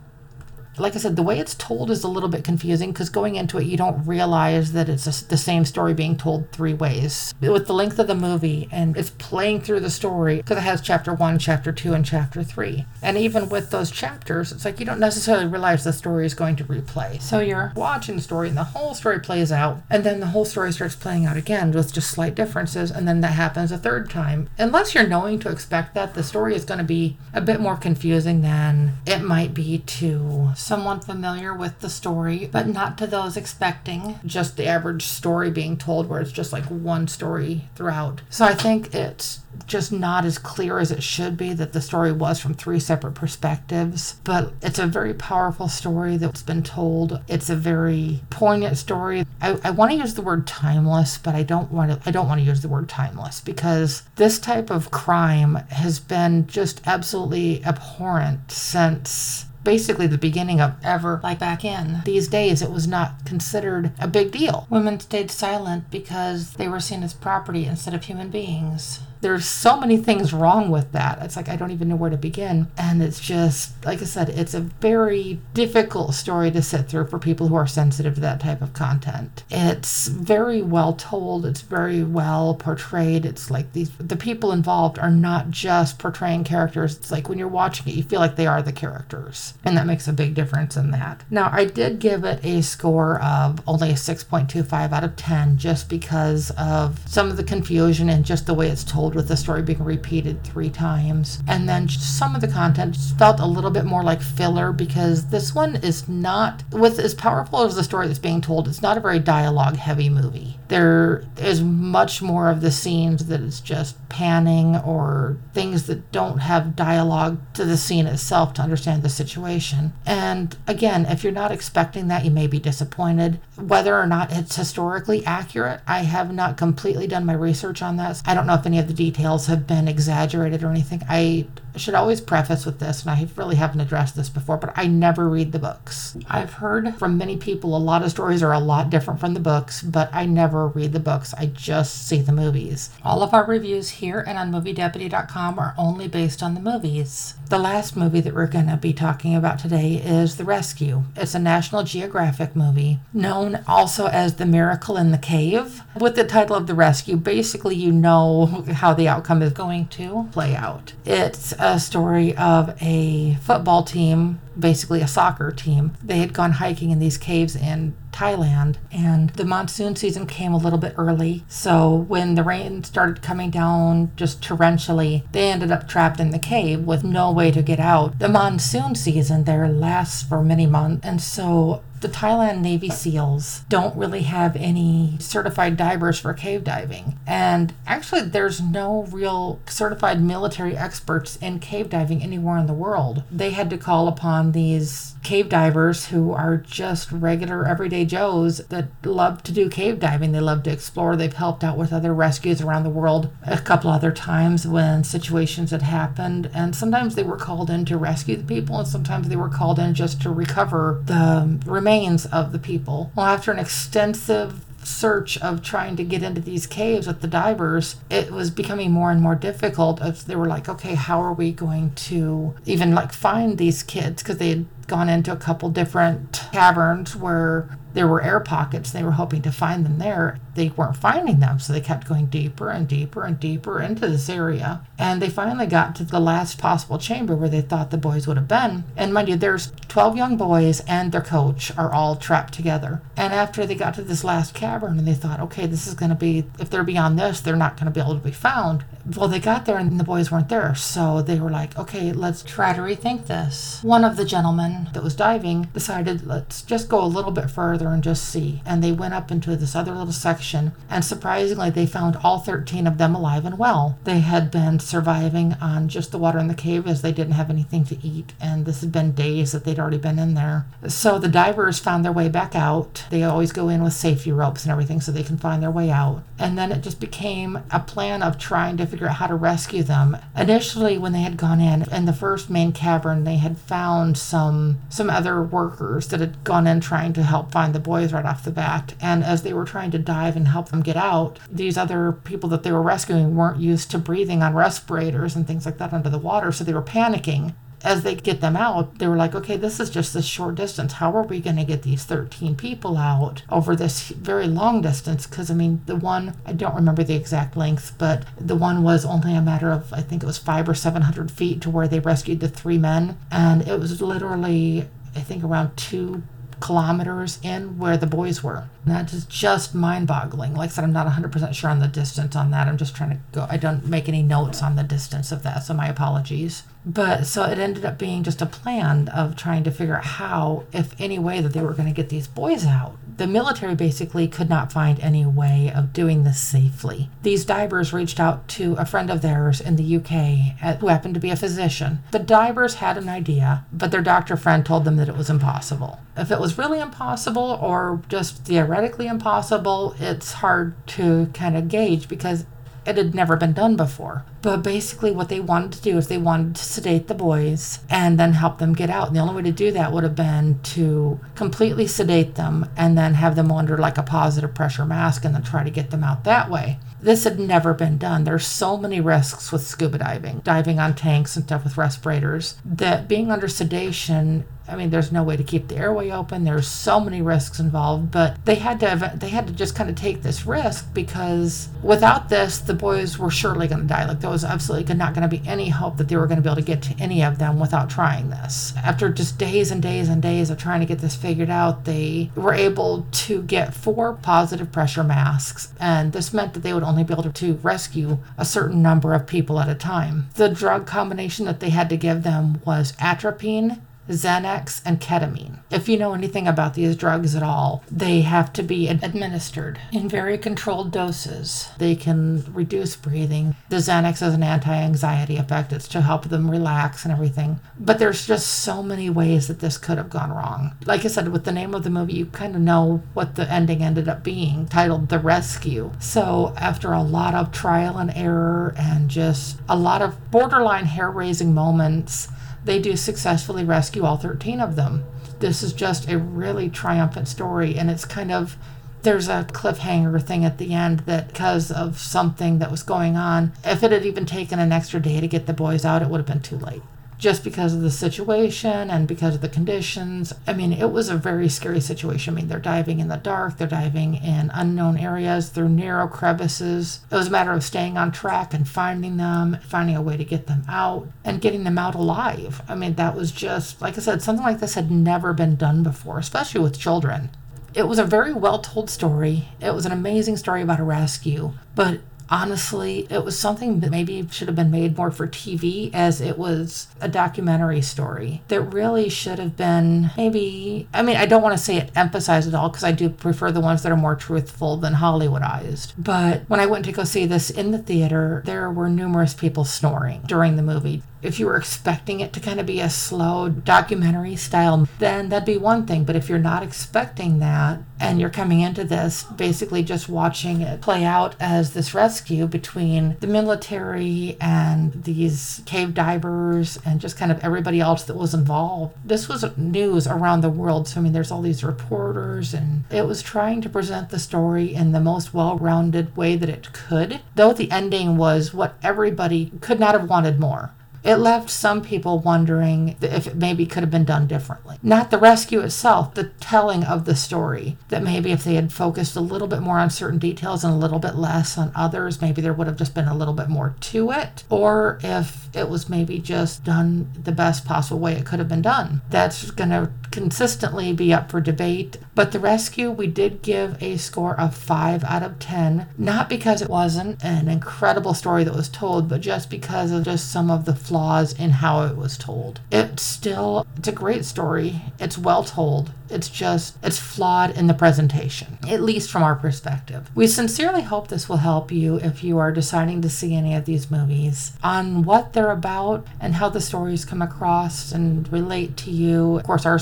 like 0.79 0.95
I 0.95 0.99
said, 0.99 1.15
the 1.15 1.23
way 1.23 1.39
it's 1.39 1.55
told 1.55 1.89
is 1.91 2.03
a 2.03 2.07
little 2.07 2.29
bit 2.29 2.43
confusing 2.43 2.91
because 2.91 3.09
going 3.09 3.35
into 3.35 3.57
it, 3.57 3.65
you 3.65 3.77
don't 3.77 4.05
realize 4.05 4.73
that 4.73 4.89
it's 4.89 5.07
a, 5.07 5.27
the 5.27 5.37
same 5.37 5.65
story 5.65 5.93
being 5.93 6.17
told 6.17 6.51
three 6.51 6.73
ways. 6.73 7.33
With 7.41 7.67
the 7.67 7.73
length 7.73 7.99
of 7.99 8.07
the 8.07 8.15
movie, 8.15 8.67
and 8.71 8.97
it's 8.97 9.09
playing 9.11 9.61
through 9.61 9.79
the 9.81 9.89
story 9.89 10.37
because 10.37 10.57
it 10.57 10.61
has 10.61 10.81
chapter 10.81 11.13
one, 11.13 11.39
chapter 11.39 11.71
two, 11.71 11.93
and 11.93 12.05
chapter 12.05 12.43
three. 12.43 12.85
And 13.01 13.17
even 13.17 13.49
with 13.49 13.71
those 13.71 13.91
chapters, 13.91 14.51
it's 14.51 14.65
like 14.65 14.79
you 14.79 14.85
don't 14.85 14.99
necessarily 14.99 15.47
realize 15.47 15.83
the 15.83 15.93
story 15.93 16.25
is 16.25 16.33
going 16.33 16.55
to 16.57 16.63
replay. 16.63 17.21
So 17.21 17.39
you're 17.39 17.73
watching 17.75 18.15
the 18.15 18.21
story, 18.21 18.49
and 18.49 18.57
the 18.57 18.63
whole 18.63 18.93
story 18.93 19.19
plays 19.19 19.51
out, 19.51 19.81
and 19.89 20.03
then 20.03 20.19
the 20.19 20.27
whole 20.27 20.45
story 20.45 20.71
starts 20.71 20.95
playing 20.95 21.25
out 21.25 21.37
again 21.37 21.71
with 21.71 21.93
just 21.93 22.11
slight 22.11 22.35
differences, 22.35 22.91
and 22.91 23.07
then 23.07 23.21
that 23.21 23.33
happens 23.33 23.71
a 23.71 23.77
third 23.77 24.09
time. 24.09 24.49
Unless 24.57 24.93
you're 24.93 25.07
knowing 25.07 25.39
to 25.39 25.49
expect 25.49 25.93
that, 25.95 26.13
the 26.13 26.23
story 26.23 26.55
is 26.55 26.65
going 26.65 26.79
to 26.79 26.83
be 26.83 27.17
a 27.33 27.41
bit 27.41 27.59
more 27.59 27.77
confusing 27.77 28.41
than 28.41 28.93
it 29.05 29.21
might 29.21 29.53
be 29.53 29.79
to 29.79 30.49
someone 30.67 30.99
familiar 30.99 31.53
with 31.53 31.79
the 31.79 31.89
story, 31.89 32.49
but 32.51 32.67
not 32.67 32.97
to 32.97 33.07
those 33.07 33.37
expecting 33.37 34.19
just 34.25 34.57
the 34.57 34.67
average 34.67 35.03
story 35.03 35.49
being 35.49 35.77
told 35.77 36.09
where 36.09 36.21
it's 36.21 36.31
just 36.31 36.51
like 36.53 36.65
one 36.65 37.07
story 37.07 37.63
throughout. 37.75 38.21
So 38.29 38.45
I 38.45 38.53
think 38.53 38.93
it's 38.93 39.39
just 39.65 39.91
not 39.91 40.25
as 40.25 40.37
clear 40.37 40.77
as 40.77 40.91
it 40.91 41.01
should 41.01 41.35
be 41.35 41.53
that 41.53 41.73
the 41.73 41.81
story 41.81 42.11
was 42.11 42.39
from 42.39 42.53
three 42.53 42.79
separate 42.79 43.13
perspectives, 43.13 44.15
but 44.23 44.53
it's 44.61 44.77
a 44.77 44.85
very 44.85 45.13
powerful 45.13 45.67
story 45.67 46.17
that's 46.17 46.43
been 46.43 46.63
told. 46.63 47.21
It's 47.27 47.49
a 47.49 47.55
very 47.55 48.21
poignant 48.29 48.77
story. 48.77 49.25
I, 49.41 49.59
I 49.63 49.71
want 49.71 49.91
to 49.91 49.97
use 49.97 50.13
the 50.13 50.21
word 50.21 50.45
timeless, 50.45 51.17
but 51.17 51.33
I 51.33 51.43
don't 51.43 51.71
want 51.71 51.91
to 51.91 52.07
I 52.07 52.11
don't 52.11 52.27
want 52.27 52.39
to 52.39 52.45
use 52.45 52.61
the 52.61 52.67
word 52.67 52.89
timeless 52.89 53.41
because 53.41 54.03
this 54.15 54.37
type 54.37 54.69
of 54.69 54.91
crime 54.91 55.55
has 55.69 55.99
been 55.99 56.45
just 56.47 56.81
absolutely 56.85 57.63
abhorrent 57.65 58.51
since 58.51 59.45
basically 59.67 60.07
the 60.07 60.17
beginning 60.17 60.61
of 60.61 60.73
ever 60.81 61.19
like 61.23 61.39
back 61.39 61.65
in. 61.65 61.99
These 62.05 62.29
days, 62.29 62.61
it 62.61 62.71
was 62.71 62.87
not 62.87 63.25
considered 63.25 63.91
a 63.99 64.07
big 64.07 64.31
deal. 64.31 64.65
Women 64.69 64.97
stayed 64.97 65.29
silent 65.29 65.91
because 65.91 66.53
they 66.53 66.69
were 66.69 66.79
seen 66.79 67.03
as 67.03 67.13
property 67.13 67.65
instead 67.65 67.93
of 67.93 68.05
human 68.05 68.29
beings. 68.29 69.01
There's 69.21 69.45
so 69.45 69.79
many 69.79 69.97
things 69.97 70.33
wrong 70.33 70.69
with 70.69 70.91
that. 70.91 71.19
It's 71.21 71.35
like 71.35 71.49
I 71.49 71.55
don't 71.55 71.71
even 71.71 71.89
know 71.89 71.95
where 71.95 72.09
to 72.09 72.17
begin. 72.17 72.67
And 72.77 73.01
it's 73.01 73.19
just, 73.19 73.83
like 73.85 74.01
I 74.01 74.05
said, 74.05 74.29
it's 74.29 74.53
a 74.53 74.61
very 74.61 75.39
difficult 75.53 76.13
story 76.13 76.51
to 76.51 76.61
sit 76.61 76.87
through 76.87 77.07
for 77.07 77.19
people 77.19 77.47
who 77.47 77.55
are 77.55 77.67
sensitive 77.67 78.15
to 78.15 78.21
that 78.21 78.39
type 78.39 78.61
of 78.61 78.73
content. 78.73 79.43
It's 79.49 80.07
very 80.07 80.61
well 80.61 80.93
told, 80.93 81.45
it's 81.45 81.61
very 81.61 82.03
well 82.03 82.55
portrayed. 82.55 83.25
It's 83.25 83.49
like 83.49 83.73
these 83.73 83.91
the 83.97 84.15
people 84.15 84.51
involved 84.51 84.99
are 84.99 85.11
not 85.11 85.49
just 85.49 85.99
portraying 85.99 86.43
characters. 86.43 86.97
It's 86.97 87.11
like 87.11 87.29
when 87.29 87.37
you're 87.37 87.47
watching 87.47 87.87
it, 87.87 87.95
you 87.95 88.03
feel 88.03 88.19
like 88.19 88.35
they 88.35 88.47
are 88.47 88.61
the 88.61 88.71
characters. 88.71 89.53
And 89.63 89.77
that 89.77 89.87
makes 89.87 90.07
a 90.07 90.13
big 90.13 90.33
difference 90.33 90.77
in 90.77 90.91
that. 90.91 91.23
Now, 91.29 91.49
I 91.51 91.65
did 91.65 91.99
give 91.99 92.23
it 92.23 92.43
a 92.43 92.61
score 92.61 93.21
of 93.21 93.61
only 93.67 93.91
a 93.91 93.93
6.25 93.93 94.91
out 94.91 95.03
of 95.03 95.15
10 95.15 95.57
just 95.57 95.89
because 95.89 96.51
of 96.51 96.99
some 97.07 97.29
of 97.29 97.37
the 97.37 97.43
confusion 97.43 98.09
and 98.09 98.25
just 98.25 98.45
the 98.45 98.53
way 98.53 98.69
it's 98.69 98.83
told 98.83 99.06
with 99.15 99.27
the 99.27 99.37
story 99.37 99.61
being 99.61 99.83
repeated 99.83 100.43
three 100.43 100.69
times. 100.69 101.41
And 101.47 101.67
then 101.67 101.89
some 101.89 102.35
of 102.35 102.41
the 102.41 102.47
content 102.47 102.95
felt 103.17 103.39
a 103.39 103.45
little 103.45 103.71
bit 103.71 103.85
more 103.85 104.03
like 104.03 104.21
filler 104.21 104.71
because 104.71 105.27
this 105.27 105.53
one 105.53 105.77
is 105.77 106.07
not, 106.07 106.63
with 106.71 106.99
as 106.99 107.13
powerful 107.13 107.61
as 107.63 107.75
the 107.75 107.83
story 107.83 108.07
that's 108.07 108.19
being 108.19 108.41
told, 108.41 108.67
it's 108.67 108.81
not 108.81 108.97
a 108.97 109.01
very 109.01 109.19
dialogue 109.19 109.77
heavy 109.77 110.09
movie. 110.09 110.57
There 110.67 111.23
is 111.37 111.61
much 111.61 112.21
more 112.21 112.49
of 112.49 112.61
the 112.61 112.71
scenes 112.71 113.27
that 113.27 113.41
is 113.41 113.61
just 113.61 113.95
panning 114.09 114.75
or 114.75 115.37
things 115.53 115.87
that 115.87 116.11
don't 116.11 116.39
have 116.39 116.75
dialogue 116.75 117.39
to 117.53 117.65
the 117.65 117.77
scene 117.77 118.05
itself 118.05 118.53
to 118.55 118.61
understand 118.61 119.03
the 119.03 119.09
situation. 119.09 119.93
And 120.05 120.55
again, 120.67 121.05
if 121.05 121.23
you're 121.23 121.31
not 121.31 121.51
expecting 121.51 122.07
that, 122.07 122.25
you 122.25 122.31
may 122.31 122.47
be 122.47 122.59
disappointed. 122.59 123.39
Whether 123.55 123.95
or 123.97 124.05
not 124.05 124.31
it's 124.31 124.55
historically 124.55 125.25
accurate, 125.25 125.81
I 125.87 125.99
have 125.99 126.33
not 126.33 126.57
completely 126.57 127.07
done 127.07 127.25
my 127.25 127.33
research 127.33 127.81
on 127.81 127.97
that. 127.97 128.21
I 128.25 128.33
don't 128.33 128.47
know 128.47 128.53
if 128.53 128.65
any 128.65 128.79
of 128.79 128.87
the 128.87 128.93
details 128.97 129.47
have 129.47 129.65
been 129.65 129.87
exaggerated 129.87 130.63
or 130.63 130.69
anything. 130.69 131.01
I 131.07 131.47
should 131.79 131.95
always 131.95 132.21
preface 132.21 132.65
with 132.65 132.79
this, 132.79 133.01
and 133.01 133.11
I 133.11 133.27
really 133.35 133.55
haven't 133.55 133.81
addressed 133.81 134.15
this 134.15 134.29
before, 134.29 134.57
but 134.57 134.73
I 134.75 134.87
never 134.87 135.29
read 135.29 135.51
the 135.51 135.59
books. 135.59 136.17
I've 136.29 136.53
heard 136.53 136.95
from 136.95 137.17
many 137.17 137.37
people 137.37 137.75
a 137.75 137.79
lot 137.79 138.03
of 138.03 138.11
stories 138.11 138.43
are 138.43 138.53
a 138.53 138.59
lot 138.59 138.89
different 138.89 139.19
from 139.19 139.33
the 139.33 139.39
books, 139.39 139.81
but 139.81 140.09
I 140.13 140.25
never 140.25 140.67
read 140.67 140.93
the 140.93 140.99
books. 140.99 141.33
I 141.33 141.47
just 141.47 142.07
see 142.07 142.21
the 142.21 142.31
movies. 142.31 142.89
All 143.03 143.23
of 143.23 143.33
our 143.33 143.45
reviews 143.45 143.89
here 143.89 144.23
and 144.25 144.37
on 144.37 144.51
MovieDeputy.com 144.51 145.59
are 145.59 145.73
only 145.77 146.07
based 146.07 146.43
on 146.43 146.53
the 146.53 146.59
movies. 146.59 147.35
The 147.49 147.57
last 147.57 147.95
movie 147.95 148.19
that 148.21 148.33
we're 148.33 148.47
going 148.47 148.67
to 148.67 148.75
be 148.75 148.91
talking 148.91 149.35
about 149.35 149.59
today 149.59 149.95
is 149.95 150.35
The 150.35 150.43
Rescue. 150.43 151.03
It's 151.15 151.33
a 151.33 151.39
National 151.39 151.83
Geographic 151.83 152.55
movie, 152.55 152.99
known 153.13 153.63
also 153.67 154.07
as 154.07 154.35
The 154.35 154.45
Miracle 154.45 154.97
in 154.97 155.11
the 155.11 155.17
Cave. 155.17 155.81
With 155.99 156.15
the 156.15 156.25
title 156.25 156.55
of 156.55 156.67
The 156.67 156.73
Rescue, 156.73 157.15
basically 157.15 157.75
you 157.75 157.91
know 157.91 158.45
how 158.73 158.93
the 158.93 159.07
outcome 159.07 159.41
is 159.41 159.53
going 159.53 159.87
to 159.87 160.27
play 160.31 160.55
out. 160.55 160.93
It's 161.05 161.53
a 161.57 161.66
story 161.75 162.35
of 162.37 162.75
a 162.81 163.35
football 163.41 163.83
team, 163.83 164.39
basically 164.57 165.01
a 165.01 165.07
soccer 165.07 165.51
team. 165.51 165.97
They 166.01 166.19
had 166.19 166.33
gone 166.33 166.53
hiking 166.53 166.91
in 166.91 166.99
these 166.99 167.17
caves 167.17 167.55
in 167.55 167.95
Thailand, 168.11 168.77
and 168.91 169.29
the 169.31 169.45
monsoon 169.45 169.95
season 169.95 170.25
came 170.25 170.53
a 170.53 170.57
little 170.57 170.79
bit 170.79 170.95
early. 170.97 171.43
So 171.47 171.93
when 172.07 172.35
the 172.35 172.43
rain 172.43 172.83
started 172.83 173.21
coming 173.21 173.51
down 173.51 174.11
just 174.15 174.41
torrentially, 174.41 175.23
they 175.31 175.51
ended 175.51 175.71
up 175.71 175.87
trapped 175.87 176.19
in 176.19 176.31
the 176.31 176.39
cave 176.39 176.81
with 176.81 177.03
no 177.03 177.31
way 177.31 177.51
to 177.51 177.61
get 177.61 177.79
out. 177.79 178.17
The 178.17 178.29
monsoon 178.29 178.95
season 178.95 179.43
there 179.43 179.67
lasts 179.67 180.23
for 180.23 180.41
many 180.43 180.65
months, 180.65 181.05
and 181.05 181.21
so 181.21 181.83
the 182.01 182.07
Thailand 182.07 182.61
Navy 182.61 182.89
SEALs 182.89 183.61
don't 183.69 183.95
really 183.95 184.23
have 184.23 184.55
any 184.55 185.17
certified 185.19 185.77
divers 185.77 186.19
for 186.19 186.33
cave 186.33 186.63
diving. 186.63 187.17
And 187.25 187.73
actually, 187.85 188.21
there's 188.21 188.61
no 188.61 189.03
real 189.11 189.59
certified 189.67 190.21
military 190.21 190.77
experts 190.77 191.37
in 191.37 191.59
cave 191.59 191.89
diving 191.89 192.21
anywhere 192.21 192.57
in 192.57 192.67
the 192.67 192.73
world. 192.73 193.23
They 193.31 193.51
had 193.51 193.69
to 193.71 193.77
call 193.77 194.07
upon 194.07 194.51
these 194.51 195.15
cave 195.27 195.49
divers 195.49 196.07
who 196.07 196.31
are 196.31 196.55
just 196.55 197.11
regular 197.11 197.67
everyday 197.67 198.05
Joes 198.05 198.59
that 198.69 198.87
love 199.03 199.43
to 199.43 199.51
do 199.51 199.67
cave 199.69 199.99
diving. 199.99 200.31
They 200.31 200.39
love 200.39 200.63
to 200.63 200.71
explore. 200.71 201.17
They've 201.17 201.33
helped 201.33 201.65
out 201.65 201.77
with 201.77 201.91
other 201.91 202.13
rescues 202.13 202.61
around 202.61 202.83
the 202.83 202.89
world 202.89 203.29
a 203.43 203.57
couple 203.57 203.91
other 203.91 204.13
times 204.13 204.65
when 204.65 205.03
situations 205.03 205.71
had 205.71 205.81
happened. 205.81 206.49
And 206.53 206.73
sometimes 206.73 207.15
they 207.15 207.23
were 207.23 207.35
called 207.35 207.69
in 207.69 207.83
to 207.85 207.97
rescue 207.97 208.37
the 208.37 208.45
people, 208.45 208.79
and 208.79 208.87
sometimes 208.87 209.27
they 209.27 209.35
were 209.35 209.49
called 209.49 209.79
in 209.79 209.93
just 209.93 210.21
to 210.21 210.29
recover 210.29 211.01
the 211.03 211.59
remains 211.65 212.25
of 212.27 212.53
the 212.53 212.59
people. 212.59 213.11
Well, 213.13 213.25
after 213.25 213.51
an 213.51 213.59
extensive 213.59 214.63
search 214.83 215.37
of 215.39 215.61
trying 215.61 215.95
to 215.97 216.03
get 216.03 216.23
into 216.23 216.41
these 216.41 216.67
caves 216.67 217.07
with 217.07 217.21
the 217.21 217.27
divers, 217.27 217.97
it 218.09 218.31
was 218.31 218.49
becoming 218.51 218.91
more 218.91 219.11
and 219.11 219.21
more 219.21 219.35
difficult. 219.35 220.01
As 220.01 220.23
they 220.23 220.35
were 220.35 220.47
like, 220.47 220.69
okay, 220.69 220.95
how 220.95 221.21
are 221.21 221.33
we 221.33 221.51
going 221.51 221.93
to 221.95 222.55
even 222.65 222.93
like 222.93 223.11
find 223.11 223.57
these 223.57 223.83
kids? 223.83 224.23
Because 224.23 224.37
they 224.37 224.49
had 224.49 224.65
gone 224.87 225.09
into 225.09 225.31
a 225.31 225.37
couple 225.37 225.69
different 225.69 226.41
caverns 226.53 227.15
where 227.15 227.77
there 227.97 228.07
were 228.07 228.21
air 228.21 228.39
pockets. 228.39 228.91
They 228.91 229.01
were 229.01 229.13
hoping 229.13 229.41
to 229.41 229.51
find 229.51 229.83
them 229.83 229.97
there. 229.97 230.39
They 230.53 230.69
weren't 230.69 230.97
finding 230.97 231.39
them, 231.39 231.59
so 231.59 231.73
they 231.73 231.81
kept 231.81 232.07
going 232.07 232.27
deeper 232.27 232.69
and 232.69 232.87
deeper 232.87 233.23
and 233.23 233.39
deeper 233.39 233.81
into 233.81 234.07
this 234.07 234.29
area. 234.29 234.81
And 234.99 235.19
they 235.19 235.29
finally 235.29 235.65
got 235.65 235.95
to 235.95 236.03
the 236.03 236.19
last 236.19 236.59
possible 236.59 236.99
chamber 236.99 237.35
where 237.35 237.49
they 237.49 237.61
thought 237.61 237.89
the 237.89 237.97
boys 237.97 238.27
would 238.27 238.37
have 238.37 238.47
been. 238.47 238.83
And 238.95 239.15
mind 239.15 239.29
you, 239.29 239.35
there's 239.35 239.71
12 239.87 240.15
young 240.15 240.37
boys 240.37 240.81
and 240.81 241.11
their 241.11 241.21
coach 241.21 241.75
are 241.75 241.91
all 241.91 242.15
trapped 242.15 242.53
together. 242.53 243.01
And 243.15 243.33
after 243.33 243.65
they 243.65 243.73
got 243.73 243.95
to 243.95 244.03
this 244.03 244.23
last 244.23 244.53
cavern 244.53 244.99
and 244.99 245.07
they 245.07 245.15
thought, 245.15 245.39
okay, 245.39 245.65
this 245.65 245.87
is 245.87 245.95
going 245.95 246.09
to 246.09 246.15
be, 246.15 246.45
if 246.59 246.69
they're 246.69 246.83
beyond 246.83 247.17
this, 247.17 247.41
they're 247.41 247.55
not 247.55 247.77
going 247.77 247.85
to 247.85 247.91
be 247.91 247.99
able 247.99 248.13
to 248.13 248.23
be 248.23 248.31
found. 248.31 248.85
Well, 249.15 249.27
they 249.27 249.39
got 249.39 249.65
there 249.65 249.77
and 249.77 249.99
the 249.99 250.03
boys 250.03 250.31
weren't 250.31 250.49
there. 250.49 250.75
So 250.75 251.21
they 251.21 251.39
were 251.39 251.49
like, 251.49 251.77
okay, 251.77 252.11
let's 252.11 252.43
try 252.43 252.73
to 252.73 252.81
rethink 252.81 253.27
this. 253.27 253.79
One 253.83 254.03
of 254.03 254.17
the 254.17 254.25
gentlemen 254.25 254.89
that 254.93 255.03
was 255.03 255.15
diving 255.15 255.63
decided, 255.73 256.27
let's 256.27 256.61
just 256.61 256.89
go 256.89 257.01
a 257.03 257.05
little 257.05 257.31
bit 257.31 257.49
further 257.49 257.87
and 257.87 258.03
just 258.03 258.27
see. 258.27 258.61
And 258.65 258.83
they 258.83 258.91
went 258.91 259.13
up 259.13 259.31
into 259.31 259.55
this 259.55 259.75
other 259.75 259.93
little 259.93 260.11
section, 260.11 260.73
and 260.89 261.05
surprisingly, 261.05 261.69
they 261.69 261.85
found 261.85 262.17
all 262.17 262.39
13 262.39 262.87
of 262.87 262.97
them 262.97 263.15
alive 263.15 263.45
and 263.45 263.57
well. 263.57 263.97
They 264.03 264.19
had 264.19 264.51
been 264.51 264.79
surviving 264.79 265.53
on 265.61 265.87
just 265.87 266.11
the 266.11 266.17
water 266.17 266.39
in 266.39 266.47
the 266.47 266.53
cave 266.53 266.87
as 266.87 267.01
they 267.01 267.11
didn't 267.11 267.33
have 267.33 267.49
anything 267.49 267.85
to 267.85 268.05
eat, 268.05 268.33
and 268.41 268.65
this 268.65 268.81
had 268.81 268.91
been 268.91 269.13
days 269.13 269.51
that 269.51 269.63
they'd 269.63 269.79
already 269.79 269.97
been 269.97 270.19
in 270.19 270.33
there. 270.33 270.65
So 270.87 271.17
the 271.19 271.27
divers 271.27 271.79
found 271.79 272.03
their 272.03 272.11
way 272.11 272.29
back 272.29 272.55
out. 272.55 273.05
They 273.09 273.23
always 273.23 273.51
go 273.51 273.69
in 273.69 273.83
with 273.83 273.93
safety 273.93 274.31
ropes 274.31 274.63
and 274.63 274.71
everything 274.71 275.01
so 275.01 275.11
they 275.11 275.23
can 275.23 275.37
find 275.37 275.61
their 275.61 275.71
way 275.71 275.91
out. 275.91 276.23
And 276.39 276.57
then 276.57 276.71
it 276.71 276.81
just 276.81 276.99
became 276.99 277.59
a 277.71 277.79
plan 277.79 278.21
of 278.21 278.37
trying 278.37 278.77
to 278.77 278.85
figure 278.97 279.09
out 279.09 279.17
how 279.17 279.27
to 279.27 279.35
rescue 279.35 279.83
them. 279.83 280.17
Initially, 280.35 280.97
when 280.97 281.11
they 281.11 281.21
had 281.21 281.37
gone 281.37 281.61
in, 281.61 281.83
in 281.91 282.05
the 282.05 282.13
first 282.13 282.49
main 282.49 282.71
cavern, 282.71 283.25
they 283.25 283.37
had 283.37 283.55
found 283.55 284.17
some 284.17 284.79
some 284.89 285.07
other 285.07 285.43
workers 285.43 286.07
that 286.07 286.19
had 286.19 286.43
gone 286.43 286.65
in 286.65 286.79
trying 286.79 287.13
to 287.13 287.21
help 287.21 287.51
find 287.51 287.75
the 287.75 287.79
boys 287.79 288.11
right 288.11 288.25
off 288.25 288.43
the 288.43 288.49
bat. 288.49 288.95
And 288.99 289.23
as 289.23 289.43
they 289.43 289.53
were 289.53 289.65
trying 289.65 289.91
to 289.91 289.99
dive 289.99 290.35
and 290.35 290.47
help 290.47 290.69
them 290.69 290.81
get 290.81 290.97
out, 290.97 291.37
these 291.51 291.77
other 291.77 292.11
people 292.11 292.49
that 292.49 292.63
they 292.63 292.71
were 292.71 292.81
rescuing 292.81 293.35
weren't 293.35 293.61
used 293.61 293.91
to 293.91 293.99
breathing 293.99 294.41
on 294.41 294.55
respirators 294.55 295.35
and 295.35 295.45
things 295.45 295.67
like 295.67 295.77
that 295.77 295.93
under 295.93 296.09
the 296.09 296.17
water, 296.17 296.51
so 296.51 296.63
they 296.63 296.73
were 296.73 296.81
panicking 296.81 297.53
as 297.87 298.03
they 298.03 298.15
get 298.15 298.41
them 298.41 298.57
out, 298.57 298.99
they 298.99 299.07
were 299.07 299.15
like, 299.15 299.33
okay, 299.33 299.55
this 299.55 299.79
is 299.79 299.89
just 299.89 300.13
this 300.13 300.25
short 300.25 300.55
distance. 300.55 300.93
How 300.93 301.15
are 301.15 301.23
we 301.23 301.39
going 301.39 301.55
to 301.55 301.63
get 301.63 301.83
these 301.83 302.03
13 302.03 302.57
people 302.57 302.97
out 302.97 303.43
over 303.49 303.77
this 303.77 304.09
very 304.09 304.45
long 304.45 304.81
distance? 304.81 305.25
Because, 305.25 305.49
I 305.49 305.53
mean, 305.53 305.81
the 305.85 305.95
one, 305.95 306.35
I 306.45 306.51
don't 306.51 306.75
remember 306.75 307.05
the 307.05 307.15
exact 307.15 307.55
length, 307.55 307.93
but 307.97 308.25
the 308.37 308.57
one 308.57 308.83
was 308.83 309.05
only 309.05 309.33
a 309.33 309.41
matter 309.41 309.71
of, 309.71 309.93
I 309.93 310.01
think 310.01 310.21
it 310.21 310.25
was 310.25 310.37
five 310.37 310.67
or 310.67 310.73
700 310.73 311.31
feet 311.31 311.61
to 311.61 311.69
where 311.69 311.87
they 311.87 311.99
rescued 311.99 312.41
the 312.41 312.49
three 312.49 312.77
men. 312.77 313.17
And 313.31 313.65
it 313.65 313.79
was 313.79 314.01
literally, 314.01 314.89
I 315.15 315.21
think, 315.21 315.45
around 315.45 315.77
two 315.77 316.23
kilometers 316.59 317.39
in 317.43 317.77
where 317.77 317.97
the 317.97 318.07
boys 318.07 318.43
were. 318.43 318.67
And 318.85 318.93
that 318.93 319.13
is 319.13 319.25
just 319.25 319.75
mind 319.75 320.07
boggling. 320.07 320.53
Like 320.53 320.69
I 320.69 320.73
said, 320.73 320.83
I'm 320.83 320.93
not 320.93 321.07
100% 321.07 321.53
sure 321.53 321.69
on 321.69 321.79
the 321.79 321.87
distance 321.87 322.35
on 322.35 322.51
that. 322.51 322.67
I'm 322.67 322.77
just 322.77 322.95
trying 322.95 323.11
to 323.11 323.19
go, 323.31 323.47
I 323.49 323.57
don't 323.57 323.85
make 323.85 324.07
any 324.07 324.23
notes 324.23 324.61
on 324.61 324.75
the 324.75 324.83
distance 324.83 325.31
of 325.31 325.43
that, 325.43 325.63
so 325.63 325.73
my 325.73 325.87
apologies. 325.87 326.63
But 326.85 327.25
so 327.25 327.43
it 327.43 327.59
ended 327.59 327.85
up 327.85 327.97
being 327.97 328.23
just 328.23 328.41
a 328.41 328.45
plan 328.45 329.09
of 329.09 329.35
trying 329.35 329.63
to 329.65 329.71
figure 329.71 329.97
out 329.97 330.05
how, 330.05 330.63
if 330.71 330.99
any 330.99 331.19
way, 331.19 331.41
that 331.41 331.53
they 331.53 331.61
were 331.61 331.73
going 331.73 331.89
to 331.89 331.95
get 331.95 332.09
these 332.09 332.27
boys 332.27 332.65
out. 332.65 332.97
The 333.17 333.27
military 333.27 333.73
basically 333.75 334.27
could 334.27 334.47
not 334.47 334.71
find 334.71 334.99
any 334.99 335.25
way 335.25 335.71
of 335.73 335.91
doing 335.91 336.23
this 336.23 336.39
safely. 336.39 337.09
These 337.23 337.45
divers 337.45 337.91
reached 337.91 338.19
out 338.19 338.47
to 338.49 338.73
a 338.73 338.85
friend 338.85 339.09
of 339.09 339.21
theirs 339.21 339.59
in 339.59 339.75
the 339.75 339.97
UK 339.97 340.63
uh, 340.63 340.77
who 340.77 340.87
happened 340.87 341.15
to 341.15 341.19
be 341.19 341.31
a 341.31 341.35
physician. 341.35 342.03
The 342.11 342.19
divers 342.19 342.75
had 342.75 342.97
an 342.97 343.09
idea, 343.09 343.65
but 343.73 343.89
their 343.91 344.01
doctor 344.01 344.37
friend 344.37 344.63
told 344.63 344.85
them 344.85 344.97
that 344.97 345.09
it 345.09 345.17
was 345.17 345.31
impossible. 345.31 345.99
If 346.15 346.31
it 346.31 346.39
was 346.39 346.57
really 346.57 346.79
impossible 346.79 347.57
or 347.61 348.01
just 348.07 348.45
theoretically 348.45 349.07
impossible, 349.07 349.95
it's 349.99 350.33
hard 350.33 350.75
to 350.87 351.27
kind 351.33 351.57
of 351.57 351.69
gauge 351.69 352.07
because 352.07 352.45
It 352.87 352.95
had 352.95 353.13
never 353.13 353.35
been 353.35 353.51
done 353.51 353.75
before. 353.75 354.23
But 354.41 354.63
basically, 354.63 355.11
what 355.11 355.27
they 355.27 355.41
wanted 355.41 355.73
to 355.73 355.81
do 355.81 355.97
is 355.97 356.07
they 356.07 356.17
wanted 356.17 356.55
to 356.55 356.63
sedate 356.63 357.07
the 357.09 357.13
boys 357.13 357.79
and 357.89 358.17
then 358.17 358.31
help 358.31 358.59
them 358.59 358.71
get 358.71 358.89
out. 358.89 359.07
And 359.07 359.15
the 359.15 359.19
only 359.19 359.35
way 359.35 359.41
to 359.41 359.51
do 359.51 359.71
that 359.73 359.91
would 359.91 360.03
have 360.03 360.15
been 360.15 360.61
to 360.75 361.19
completely 361.35 361.85
sedate 361.85 362.35
them 362.35 362.69
and 362.77 362.97
then 362.97 363.15
have 363.15 363.35
them 363.35 363.51
under 363.51 363.77
like 363.77 363.97
a 363.97 364.03
positive 364.03 364.55
pressure 364.55 364.85
mask 364.85 365.25
and 365.25 365.35
then 365.35 365.43
try 365.43 365.65
to 365.65 365.69
get 365.69 365.91
them 365.91 366.03
out 366.03 366.23
that 366.23 366.49
way. 366.49 366.79
This 367.01 367.25
had 367.25 367.39
never 367.39 367.73
been 367.73 367.97
done. 367.97 368.23
There's 368.23 368.47
so 368.47 368.77
many 368.77 369.01
risks 369.01 369.51
with 369.51 369.67
scuba 369.67 369.97
diving, 369.97 370.39
diving 370.39 370.79
on 370.79 370.95
tanks 370.95 371.35
and 371.35 371.45
stuff 371.45 371.65
with 371.65 371.77
respirators, 371.77 372.55
that 372.63 373.09
being 373.09 373.31
under 373.31 373.49
sedation 373.49 374.45
I 374.67 374.75
mean, 374.75 374.89
there's 374.89 375.11
no 375.11 375.23
way 375.23 375.37
to 375.37 375.43
keep 375.43 375.67
the 375.67 375.77
airway 375.77 376.11
open. 376.11 376.43
There's 376.43 376.67
so 376.67 376.99
many 376.99 377.21
risks 377.21 377.59
involved, 377.59 378.11
but 378.11 378.43
they 378.45 378.55
had 378.55 378.79
to 378.81 379.13
they 379.15 379.29
had 379.29 379.47
to 379.47 379.53
just 379.53 379.75
kind 379.75 379.89
of 379.89 379.95
take 379.95 380.21
this 380.21 380.45
risk 380.45 380.93
because 380.93 381.69
without 381.81 382.29
this, 382.29 382.57
the 382.59 382.73
boys 382.73 383.17
were 383.17 383.31
surely 383.31 383.67
going 383.67 383.81
to 383.81 383.87
die. 383.87 384.05
Like 384.05 384.19
there 384.19 384.29
was 384.29 384.43
absolutely 384.43 384.93
not 384.95 385.13
going 385.13 385.27
to 385.27 385.37
be 385.37 385.47
any 385.47 385.69
hope 385.69 385.97
that 385.97 386.09
they 386.09 386.17
were 386.17 386.27
going 386.27 386.37
to 386.37 386.41
be 386.41 386.49
able 386.49 386.57
to 386.57 386.61
get 386.61 386.81
to 386.83 386.95
any 386.99 387.23
of 387.23 387.39
them 387.39 387.59
without 387.59 387.89
trying 387.89 388.29
this. 388.29 388.73
After 388.83 389.09
just 389.09 389.37
days 389.37 389.71
and 389.71 389.81
days 389.81 390.09
and 390.09 390.21
days 390.21 390.49
of 390.49 390.57
trying 390.57 390.81
to 390.81 390.85
get 390.85 390.99
this 390.99 391.15
figured 391.15 391.49
out, 391.49 391.85
they 391.85 392.31
were 392.35 392.53
able 392.53 393.05
to 393.11 393.41
get 393.43 393.73
four 393.73 394.13
positive 394.13 394.71
pressure 394.71 395.03
masks, 395.03 395.73
and 395.79 396.13
this 396.13 396.33
meant 396.33 396.53
that 396.53 396.63
they 396.63 396.73
would 396.73 396.83
only 396.83 397.03
be 397.03 397.13
able 397.13 397.31
to 397.31 397.53
rescue 397.55 398.17
a 398.37 398.45
certain 398.45 398.81
number 398.81 399.13
of 399.13 399.27
people 399.27 399.59
at 399.59 399.69
a 399.69 399.75
time. 399.75 400.29
The 400.35 400.49
drug 400.49 400.85
combination 400.85 401.45
that 401.45 401.59
they 401.59 401.69
had 401.69 401.89
to 401.89 401.97
give 401.97 402.23
them 402.23 402.61
was 402.65 402.93
atropine, 402.99 403.81
Xanax, 404.09 404.81
and 404.85 404.99
ketamine. 404.99 405.59
If 405.69 405.89
you 405.89 405.97
know 405.97 406.13
anything 406.13 406.47
about 406.47 406.73
these 406.73 406.95
drugs 406.95 407.35
at 407.35 407.43
all, 407.43 407.83
they 407.91 408.21
have 408.21 408.53
to 408.53 408.63
be 408.63 408.87
administered 408.87 409.79
in 409.91 410.09
very 410.09 410.37
controlled 410.37 410.91
doses. 410.91 411.69
They 411.77 411.95
can 411.95 412.43
reduce 412.53 412.95
breathing. 412.95 413.55
The 413.69 413.77
Xanax 413.77 414.19
has 414.19 414.33
an 414.33 414.43
anti 414.43 414.73
anxiety 414.73 415.37
effect, 415.37 415.73
it's 415.73 415.87
to 415.89 416.01
help 416.01 416.25
them 416.25 416.49
relax 416.49 417.03
and 417.03 417.11
everything. 417.11 417.59
But 417.79 417.99
there's 417.99 418.25
just 418.25 418.47
so 418.47 418.81
many 418.81 419.09
ways 419.09 419.47
that 419.47 419.59
this 419.59 419.77
could 419.77 419.97
have 419.97 420.09
gone 420.09 420.31
wrong. 420.31 420.75
Like 420.85 421.05
I 421.05 421.09
said, 421.09 421.29
with 421.29 421.43
the 421.43 421.51
name 421.51 421.73
of 421.73 421.83
the 421.83 421.89
movie, 421.89 422.13
you 422.13 422.25
kind 422.27 422.55
of 422.55 422.61
know 422.61 423.03
what 423.13 423.35
the 423.35 423.51
ending 423.51 423.83
ended 423.83 424.07
up 424.07 424.23
being, 424.23 424.67
titled 424.67 425.09
The 425.09 425.19
Rescue. 425.19 425.91
So, 425.99 426.53
after 426.57 426.93
a 426.93 427.01
lot 427.01 427.33
of 427.33 427.51
trial 427.51 427.97
and 427.97 428.11
error 428.15 428.73
and 428.77 429.09
just 429.09 429.59
a 429.69 429.77
lot 429.77 430.01
of 430.01 430.31
borderline 430.31 430.85
hair 430.85 431.09
raising 431.11 431.53
moments, 431.53 432.29
they 432.67 432.79
do 432.79 432.95
successfully 432.95 433.65
rescue 433.65 434.03
all 434.03 434.17
13 434.17 434.59
of 434.59 434.75
them. 434.75 435.03
This 435.39 435.63
is 435.63 435.73
just 435.73 436.09
a 436.09 436.19
really 436.19 436.69
triumphant 436.69 437.27
story, 437.27 437.75
and 437.77 437.89
it's 437.89 438.05
kind 438.05 438.31
of 438.31 438.57
there's 439.01 439.29
a 439.29 439.47
cliffhanger 439.51 440.21
thing 440.21 440.43
at 440.43 440.57
the 440.57 440.73
end 440.73 441.01
that 441.01 441.29
because 441.29 441.71
of 441.71 441.97
something 441.97 442.59
that 442.59 442.69
was 442.69 442.83
going 442.83 443.15
on, 443.15 443.53
if 443.63 443.83
it 443.83 443.91
had 443.91 444.05
even 444.05 444.25
taken 444.25 444.59
an 444.59 444.71
extra 444.71 444.99
day 444.99 445.21
to 445.21 445.27
get 445.27 445.45
the 445.45 445.53
boys 445.53 445.85
out, 445.85 446.01
it 446.01 446.09
would 446.09 446.17
have 446.17 446.27
been 446.27 446.41
too 446.41 446.57
late 446.57 446.81
just 447.17 447.43
because 447.43 447.73
of 447.73 447.81
the 447.81 447.91
situation 447.91 448.89
and 448.89 449.07
because 449.07 449.35
of 449.35 449.41
the 449.41 449.49
conditions. 449.49 450.33
I 450.45 450.53
mean, 450.53 450.71
it 450.71 450.91
was 450.91 451.09
a 451.09 451.17
very 451.17 451.49
scary 451.49 451.79
situation. 451.79 452.33
I 452.33 452.37
mean, 452.37 452.47
they're 452.47 452.59
diving 452.59 452.99
in 452.99 453.07
the 453.07 453.17
dark, 453.17 453.57
they're 453.57 453.67
diving 453.67 454.15
in 454.15 454.51
unknown 454.53 454.97
areas, 454.97 455.49
through 455.49 455.69
narrow 455.69 456.07
crevices. 456.07 456.99
It 457.11 457.15
was 457.15 457.27
a 457.27 457.31
matter 457.31 457.51
of 457.51 457.63
staying 457.63 457.97
on 457.97 458.11
track 458.11 458.53
and 458.53 458.67
finding 458.67 459.17
them, 459.17 459.57
finding 459.67 459.95
a 459.95 460.01
way 460.01 460.17
to 460.17 460.25
get 460.25 460.47
them 460.47 460.63
out, 460.67 461.07
and 461.23 461.41
getting 461.41 461.63
them 461.63 461.77
out 461.77 461.95
alive. 461.95 462.61
I 462.67 462.75
mean, 462.75 462.95
that 462.95 463.15
was 463.15 463.31
just, 463.31 463.81
like 463.81 463.97
I 463.97 464.01
said, 464.01 464.21
something 464.21 464.45
like 464.45 464.59
this 464.59 464.75
had 464.75 464.91
never 464.91 465.33
been 465.33 465.55
done 465.55 465.83
before, 465.83 466.19
especially 466.19 466.61
with 466.61 466.79
children. 466.79 467.29
It 467.73 467.87
was 467.87 467.99
a 467.99 468.03
very 468.03 468.33
well 468.33 468.59
told 468.59 468.89
story. 468.89 469.49
It 469.59 469.73
was 469.73 469.85
an 469.85 469.91
amazing 469.91 470.37
story 470.37 470.61
about 470.61 470.79
a 470.79 470.83
rescue, 470.83 471.53
but 471.75 471.99
honestly, 472.29 473.07
it 473.09 473.23
was 473.23 473.37
something 473.37 473.79
that 473.79 473.91
maybe 473.91 474.27
should 474.31 474.47
have 474.47 474.55
been 474.55 474.71
made 474.71 474.97
more 474.97 475.11
for 475.11 475.27
TV 475.27 475.89
as 475.93 476.21
it 476.21 476.37
was 476.37 476.87
a 477.01 477.07
documentary 477.07 477.81
story 477.81 478.41
that 478.47 478.61
really 478.61 479.09
should 479.09 479.39
have 479.39 479.55
been 479.55 480.11
maybe, 480.17 480.87
I 480.93 481.01
mean, 481.01 481.17
I 481.17 481.25
don't 481.25 481.41
want 481.41 481.57
to 481.57 481.63
say 481.63 481.77
it 481.77 481.91
emphasized 481.95 482.47
at 482.47 482.55
all 482.55 482.69
because 482.69 482.83
I 482.83 482.91
do 482.91 483.09
prefer 483.09 483.51
the 483.51 483.61
ones 483.61 483.83
that 483.83 483.91
are 483.91 483.97
more 483.97 484.15
truthful 484.15 484.77
than 484.77 484.95
Hollywoodized. 484.95 485.93
But 485.97 486.43
when 486.47 486.59
I 486.59 486.65
went 486.65 486.85
to 486.85 486.91
go 486.91 487.03
see 487.03 487.25
this 487.25 487.49
in 487.49 487.71
the 487.71 487.77
theater, 487.77 488.41
there 488.45 488.69
were 488.71 488.89
numerous 488.89 489.33
people 489.33 489.65
snoring 489.65 490.21
during 490.25 490.55
the 490.55 490.63
movie 490.63 491.03
if 491.21 491.39
you 491.39 491.47
were 491.47 491.57
expecting 491.57 492.19
it 492.19 492.31
to 492.33 492.39
kind 492.39 492.59
of 492.59 492.65
be 492.65 492.79
a 492.79 492.89
slow 492.89 493.49
documentary 493.49 494.35
style, 494.35 494.87
then 494.99 495.29
that'd 495.29 495.45
be 495.45 495.57
one 495.57 495.85
thing. 495.85 496.03
But 496.03 496.15
if 496.15 496.29
you're 496.29 496.37
not 496.37 496.63
expecting 496.63 497.39
that 497.39 497.79
and 497.99 498.19
you're 498.19 498.29
coming 498.29 498.61
into 498.61 498.83
this 498.83 499.23
basically 499.23 499.83
just 499.83 500.07
watching 500.07 500.61
it 500.61 500.81
play 500.81 501.03
out 501.03 501.35
as 501.39 501.73
this 501.73 501.93
rescue 501.93 502.16
between 502.21 503.17
the 503.19 503.27
military 503.27 504.37
and 504.39 505.03
these 505.03 505.61
cave 505.65 505.93
divers 505.93 506.79
and 506.85 506.99
just 506.99 507.17
kind 507.17 507.31
of 507.31 507.43
everybody 507.43 507.79
else 507.79 508.03
that 508.03 508.15
was 508.15 508.33
involved, 508.33 508.95
this 509.03 509.27
was 509.27 509.45
news 509.57 510.07
around 510.07 510.41
the 510.41 510.49
world. 510.49 510.87
So, 510.87 510.99
I 510.99 511.03
mean, 511.03 511.13
there's 511.13 511.31
all 511.31 511.41
these 511.41 511.63
reporters, 511.63 512.53
and 512.53 512.83
it 512.89 513.05
was 513.05 513.21
trying 513.21 513.61
to 513.61 513.69
present 513.69 514.09
the 514.09 514.19
story 514.19 514.73
in 514.73 514.91
the 514.91 514.99
most 514.99 515.33
well 515.33 515.57
rounded 515.57 516.15
way 516.15 516.35
that 516.35 516.49
it 516.49 516.73
could, 516.73 517.21
though 517.35 517.53
the 517.53 517.71
ending 517.71 518.17
was 518.17 518.53
what 518.53 518.75
everybody 518.83 519.51
could 519.61 519.79
not 519.79 519.93
have 519.93 520.09
wanted 520.09 520.39
more. 520.39 520.71
It 521.07 521.15
left 521.15 521.49
some 521.49 521.81
people 521.81 522.19
wondering 522.19 522.97
if 523.01 523.27
it 523.27 523.35
maybe 523.35 523.65
could 523.65 523.81
have 523.81 523.91
been 523.91 524.03
done 524.03 524.27
differently. 524.27 524.77
Not 524.83 525.09
the 525.09 525.17
rescue 525.17 525.61
itself, 525.61 526.13
the 526.13 526.25
telling 526.41 526.83
of 526.83 527.05
the 527.05 527.15
story. 527.15 527.77
That 527.87 528.03
maybe 528.03 528.31
if 528.31 528.43
they 528.43 528.55
had 528.55 528.73
focused 528.73 529.15
a 529.15 529.21
little 529.21 529.47
bit 529.47 529.61
more 529.61 529.79
on 529.79 529.89
certain 529.89 530.19
details 530.19 530.63
and 530.63 530.73
a 530.73 530.77
little 530.77 530.99
bit 530.99 531.15
less 531.15 531.57
on 531.57 531.71
others, 531.73 532.21
maybe 532.21 532.41
there 532.41 532.53
would 532.53 532.67
have 532.67 532.75
just 532.75 532.93
been 532.93 533.07
a 533.07 533.15
little 533.15 533.33
bit 533.33 533.47
more 533.47 533.75
to 533.79 534.11
it. 534.11 534.43
Or 534.49 534.99
if 535.01 535.47
it 535.55 535.69
was 535.69 535.89
maybe 535.89 536.19
just 536.19 536.63
done 536.63 537.09
the 537.23 537.31
best 537.31 537.65
possible 537.65 537.99
way 537.99 538.13
it 538.13 538.25
could 538.25 538.39
have 538.39 538.49
been 538.49 538.61
done. 538.61 539.01
That's 539.09 539.49
going 539.51 539.69
to 539.69 539.91
consistently 540.17 540.91
be 540.93 541.13
up 541.13 541.29
for 541.29 541.39
debate. 541.39 541.99
But 542.15 542.31
the 542.31 542.39
rescue, 542.39 542.89
we 542.89 543.05
did 543.05 543.43
give 543.43 543.77
a 543.79 543.97
score 543.97 544.37
of 544.39 544.55
5 544.55 545.03
out 545.03 545.21
of 545.21 545.37
10, 545.37 545.89
not 545.95 546.27
because 546.27 546.59
it 546.59 546.69
wasn't 546.69 547.23
an 547.23 547.47
incredible 547.47 548.15
story 548.15 548.43
that 548.43 548.55
was 548.55 548.67
told, 548.67 549.07
but 549.07 549.21
just 549.21 549.51
because 549.51 549.91
of 549.91 550.05
just 550.05 550.31
some 550.31 550.49
of 550.49 550.65
the 550.65 550.75
flaws 550.75 551.33
in 551.33 551.51
how 551.51 551.83
it 551.83 551.95
was 551.95 552.17
told. 552.17 552.61
It's 552.71 553.03
still, 553.03 553.67
it's 553.77 553.89
a 553.89 553.91
great 553.91 554.25
story. 554.25 554.81
It's 554.99 555.19
well 555.19 555.43
told. 555.43 555.91
It's 556.09 556.29
just, 556.29 556.77
it's 556.81 556.99
flawed 556.99 557.57
in 557.57 557.67
the 557.67 557.73
presentation, 557.73 558.57
at 558.67 558.81
least 558.81 559.11
from 559.11 559.23
our 559.23 559.35
perspective. 559.35 560.09
We 560.15 560.25
sincerely 560.27 560.81
hope 560.81 561.09
this 561.09 561.27
will 561.27 561.37
help 561.37 561.71
you 561.71 561.97
if 561.97 562.23
you 562.23 562.37
are 562.37 562.51
deciding 562.51 563.01
to 563.01 563.09
see 563.09 563.35
any 563.35 563.53
of 563.53 563.65
these 563.65 563.91
movies 563.91 564.53
on 564.63 565.03
what 565.03 565.33
they're 565.33 565.51
about 565.51 566.07
and 566.19 566.35
how 566.35 566.49
the 566.49 566.61
stories 566.61 567.03
come 567.05 567.21
across 567.21 567.91
and 567.91 568.31
relate 568.31 568.77
to 568.77 568.89
you. 568.89 569.39
Of 569.39 569.43
course, 569.43 569.65
our 569.65 569.77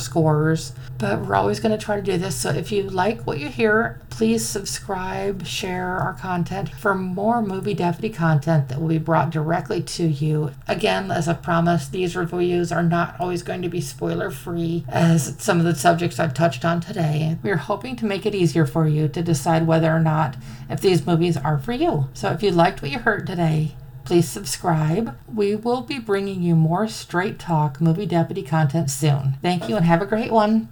but 0.98 1.22
we're 1.22 1.36
always 1.36 1.60
going 1.60 1.78
to 1.78 1.84
try 1.84 1.96
to 1.96 2.02
do 2.02 2.18
this. 2.18 2.36
So 2.36 2.50
if 2.50 2.72
you 2.72 2.84
like 2.84 3.22
what 3.22 3.40
you 3.40 3.48
hear, 3.48 4.00
please 4.10 4.48
subscribe, 4.48 5.46
share 5.46 5.98
our 5.98 6.14
content 6.14 6.70
for 6.70 6.96
more 6.96 7.42
Movie 7.42 7.74
Deputy 7.74 8.10
content 8.10 8.70
that 8.70 8.80
will 8.80 8.88
be 8.88 8.98
brought 8.98 9.30
directly 9.30 9.82
to 9.82 10.06
you. 10.06 10.52
Again, 10.68 11.12
as 11.12 11.28
I 11.28 11.34
promised, 11.34 11.92
these 11.92 12.16
reviews 12.16 12.72
are 12.72 12.84
not 12.84 13.16
always 13.20 13.44
going 13.44 13.62
to 13.62 13.70
be 13.70 13.82
spoiler 13.82 14.32
free, 14.32 14.86
as 14.88 15.36
some 15.40 15.60
of 15.60 15.66
the 15.66 15.76
subjects 15.76 16.20
I've 16.20 16.34
touched 16.34 16.66
on 16.66 16.80
today. 16.80 17.38
We're 17.44 17.58
hoping 17.58 17.96
to 17.98 18.06
make 18.06 18.26
it 18.26 18.36
easier 18.36 18.66
for 18.66 18.88
you 18.88 19.08
to 19.10 19.22
decide 19.22 19.68
whether 19.68 19.94
or 19.94 20.00
not 20.00 20.38
if 20.70 20.82
these 20.82 21.06
movies 21.06 21.38
are 21.38 21.58
for 21.58 21.74
you. 21.74 22.08
So 22.14 22.32
if 22.32 22.42
you 22.42 22.52
liked 22.52 22.82
what 22.82 22.92
you 22.92 23.00
heard 23.00 23.28
today, 23.28 23.76
please 24.06 24.30
subscribe. 24.30 25.18
We 25.34 25.56
will 25.56 25.82
be 25.82 26.00
bringing 26.00 26.42
you 26.42 26.56
more 26.56 26.88
straight 26.88 27.40
talk 27.40 27.82
movie 27.82 28.06
deputy 28.06 28.44
content 28.44 28.90
soon. 28.90 29.38
Thank 29.42 29.68
you 29.68 29.76
and 29.76 29.86
have 29.86 30.02
a 30.02 30.06
great 30.06 30.32
one. 30.32 30.64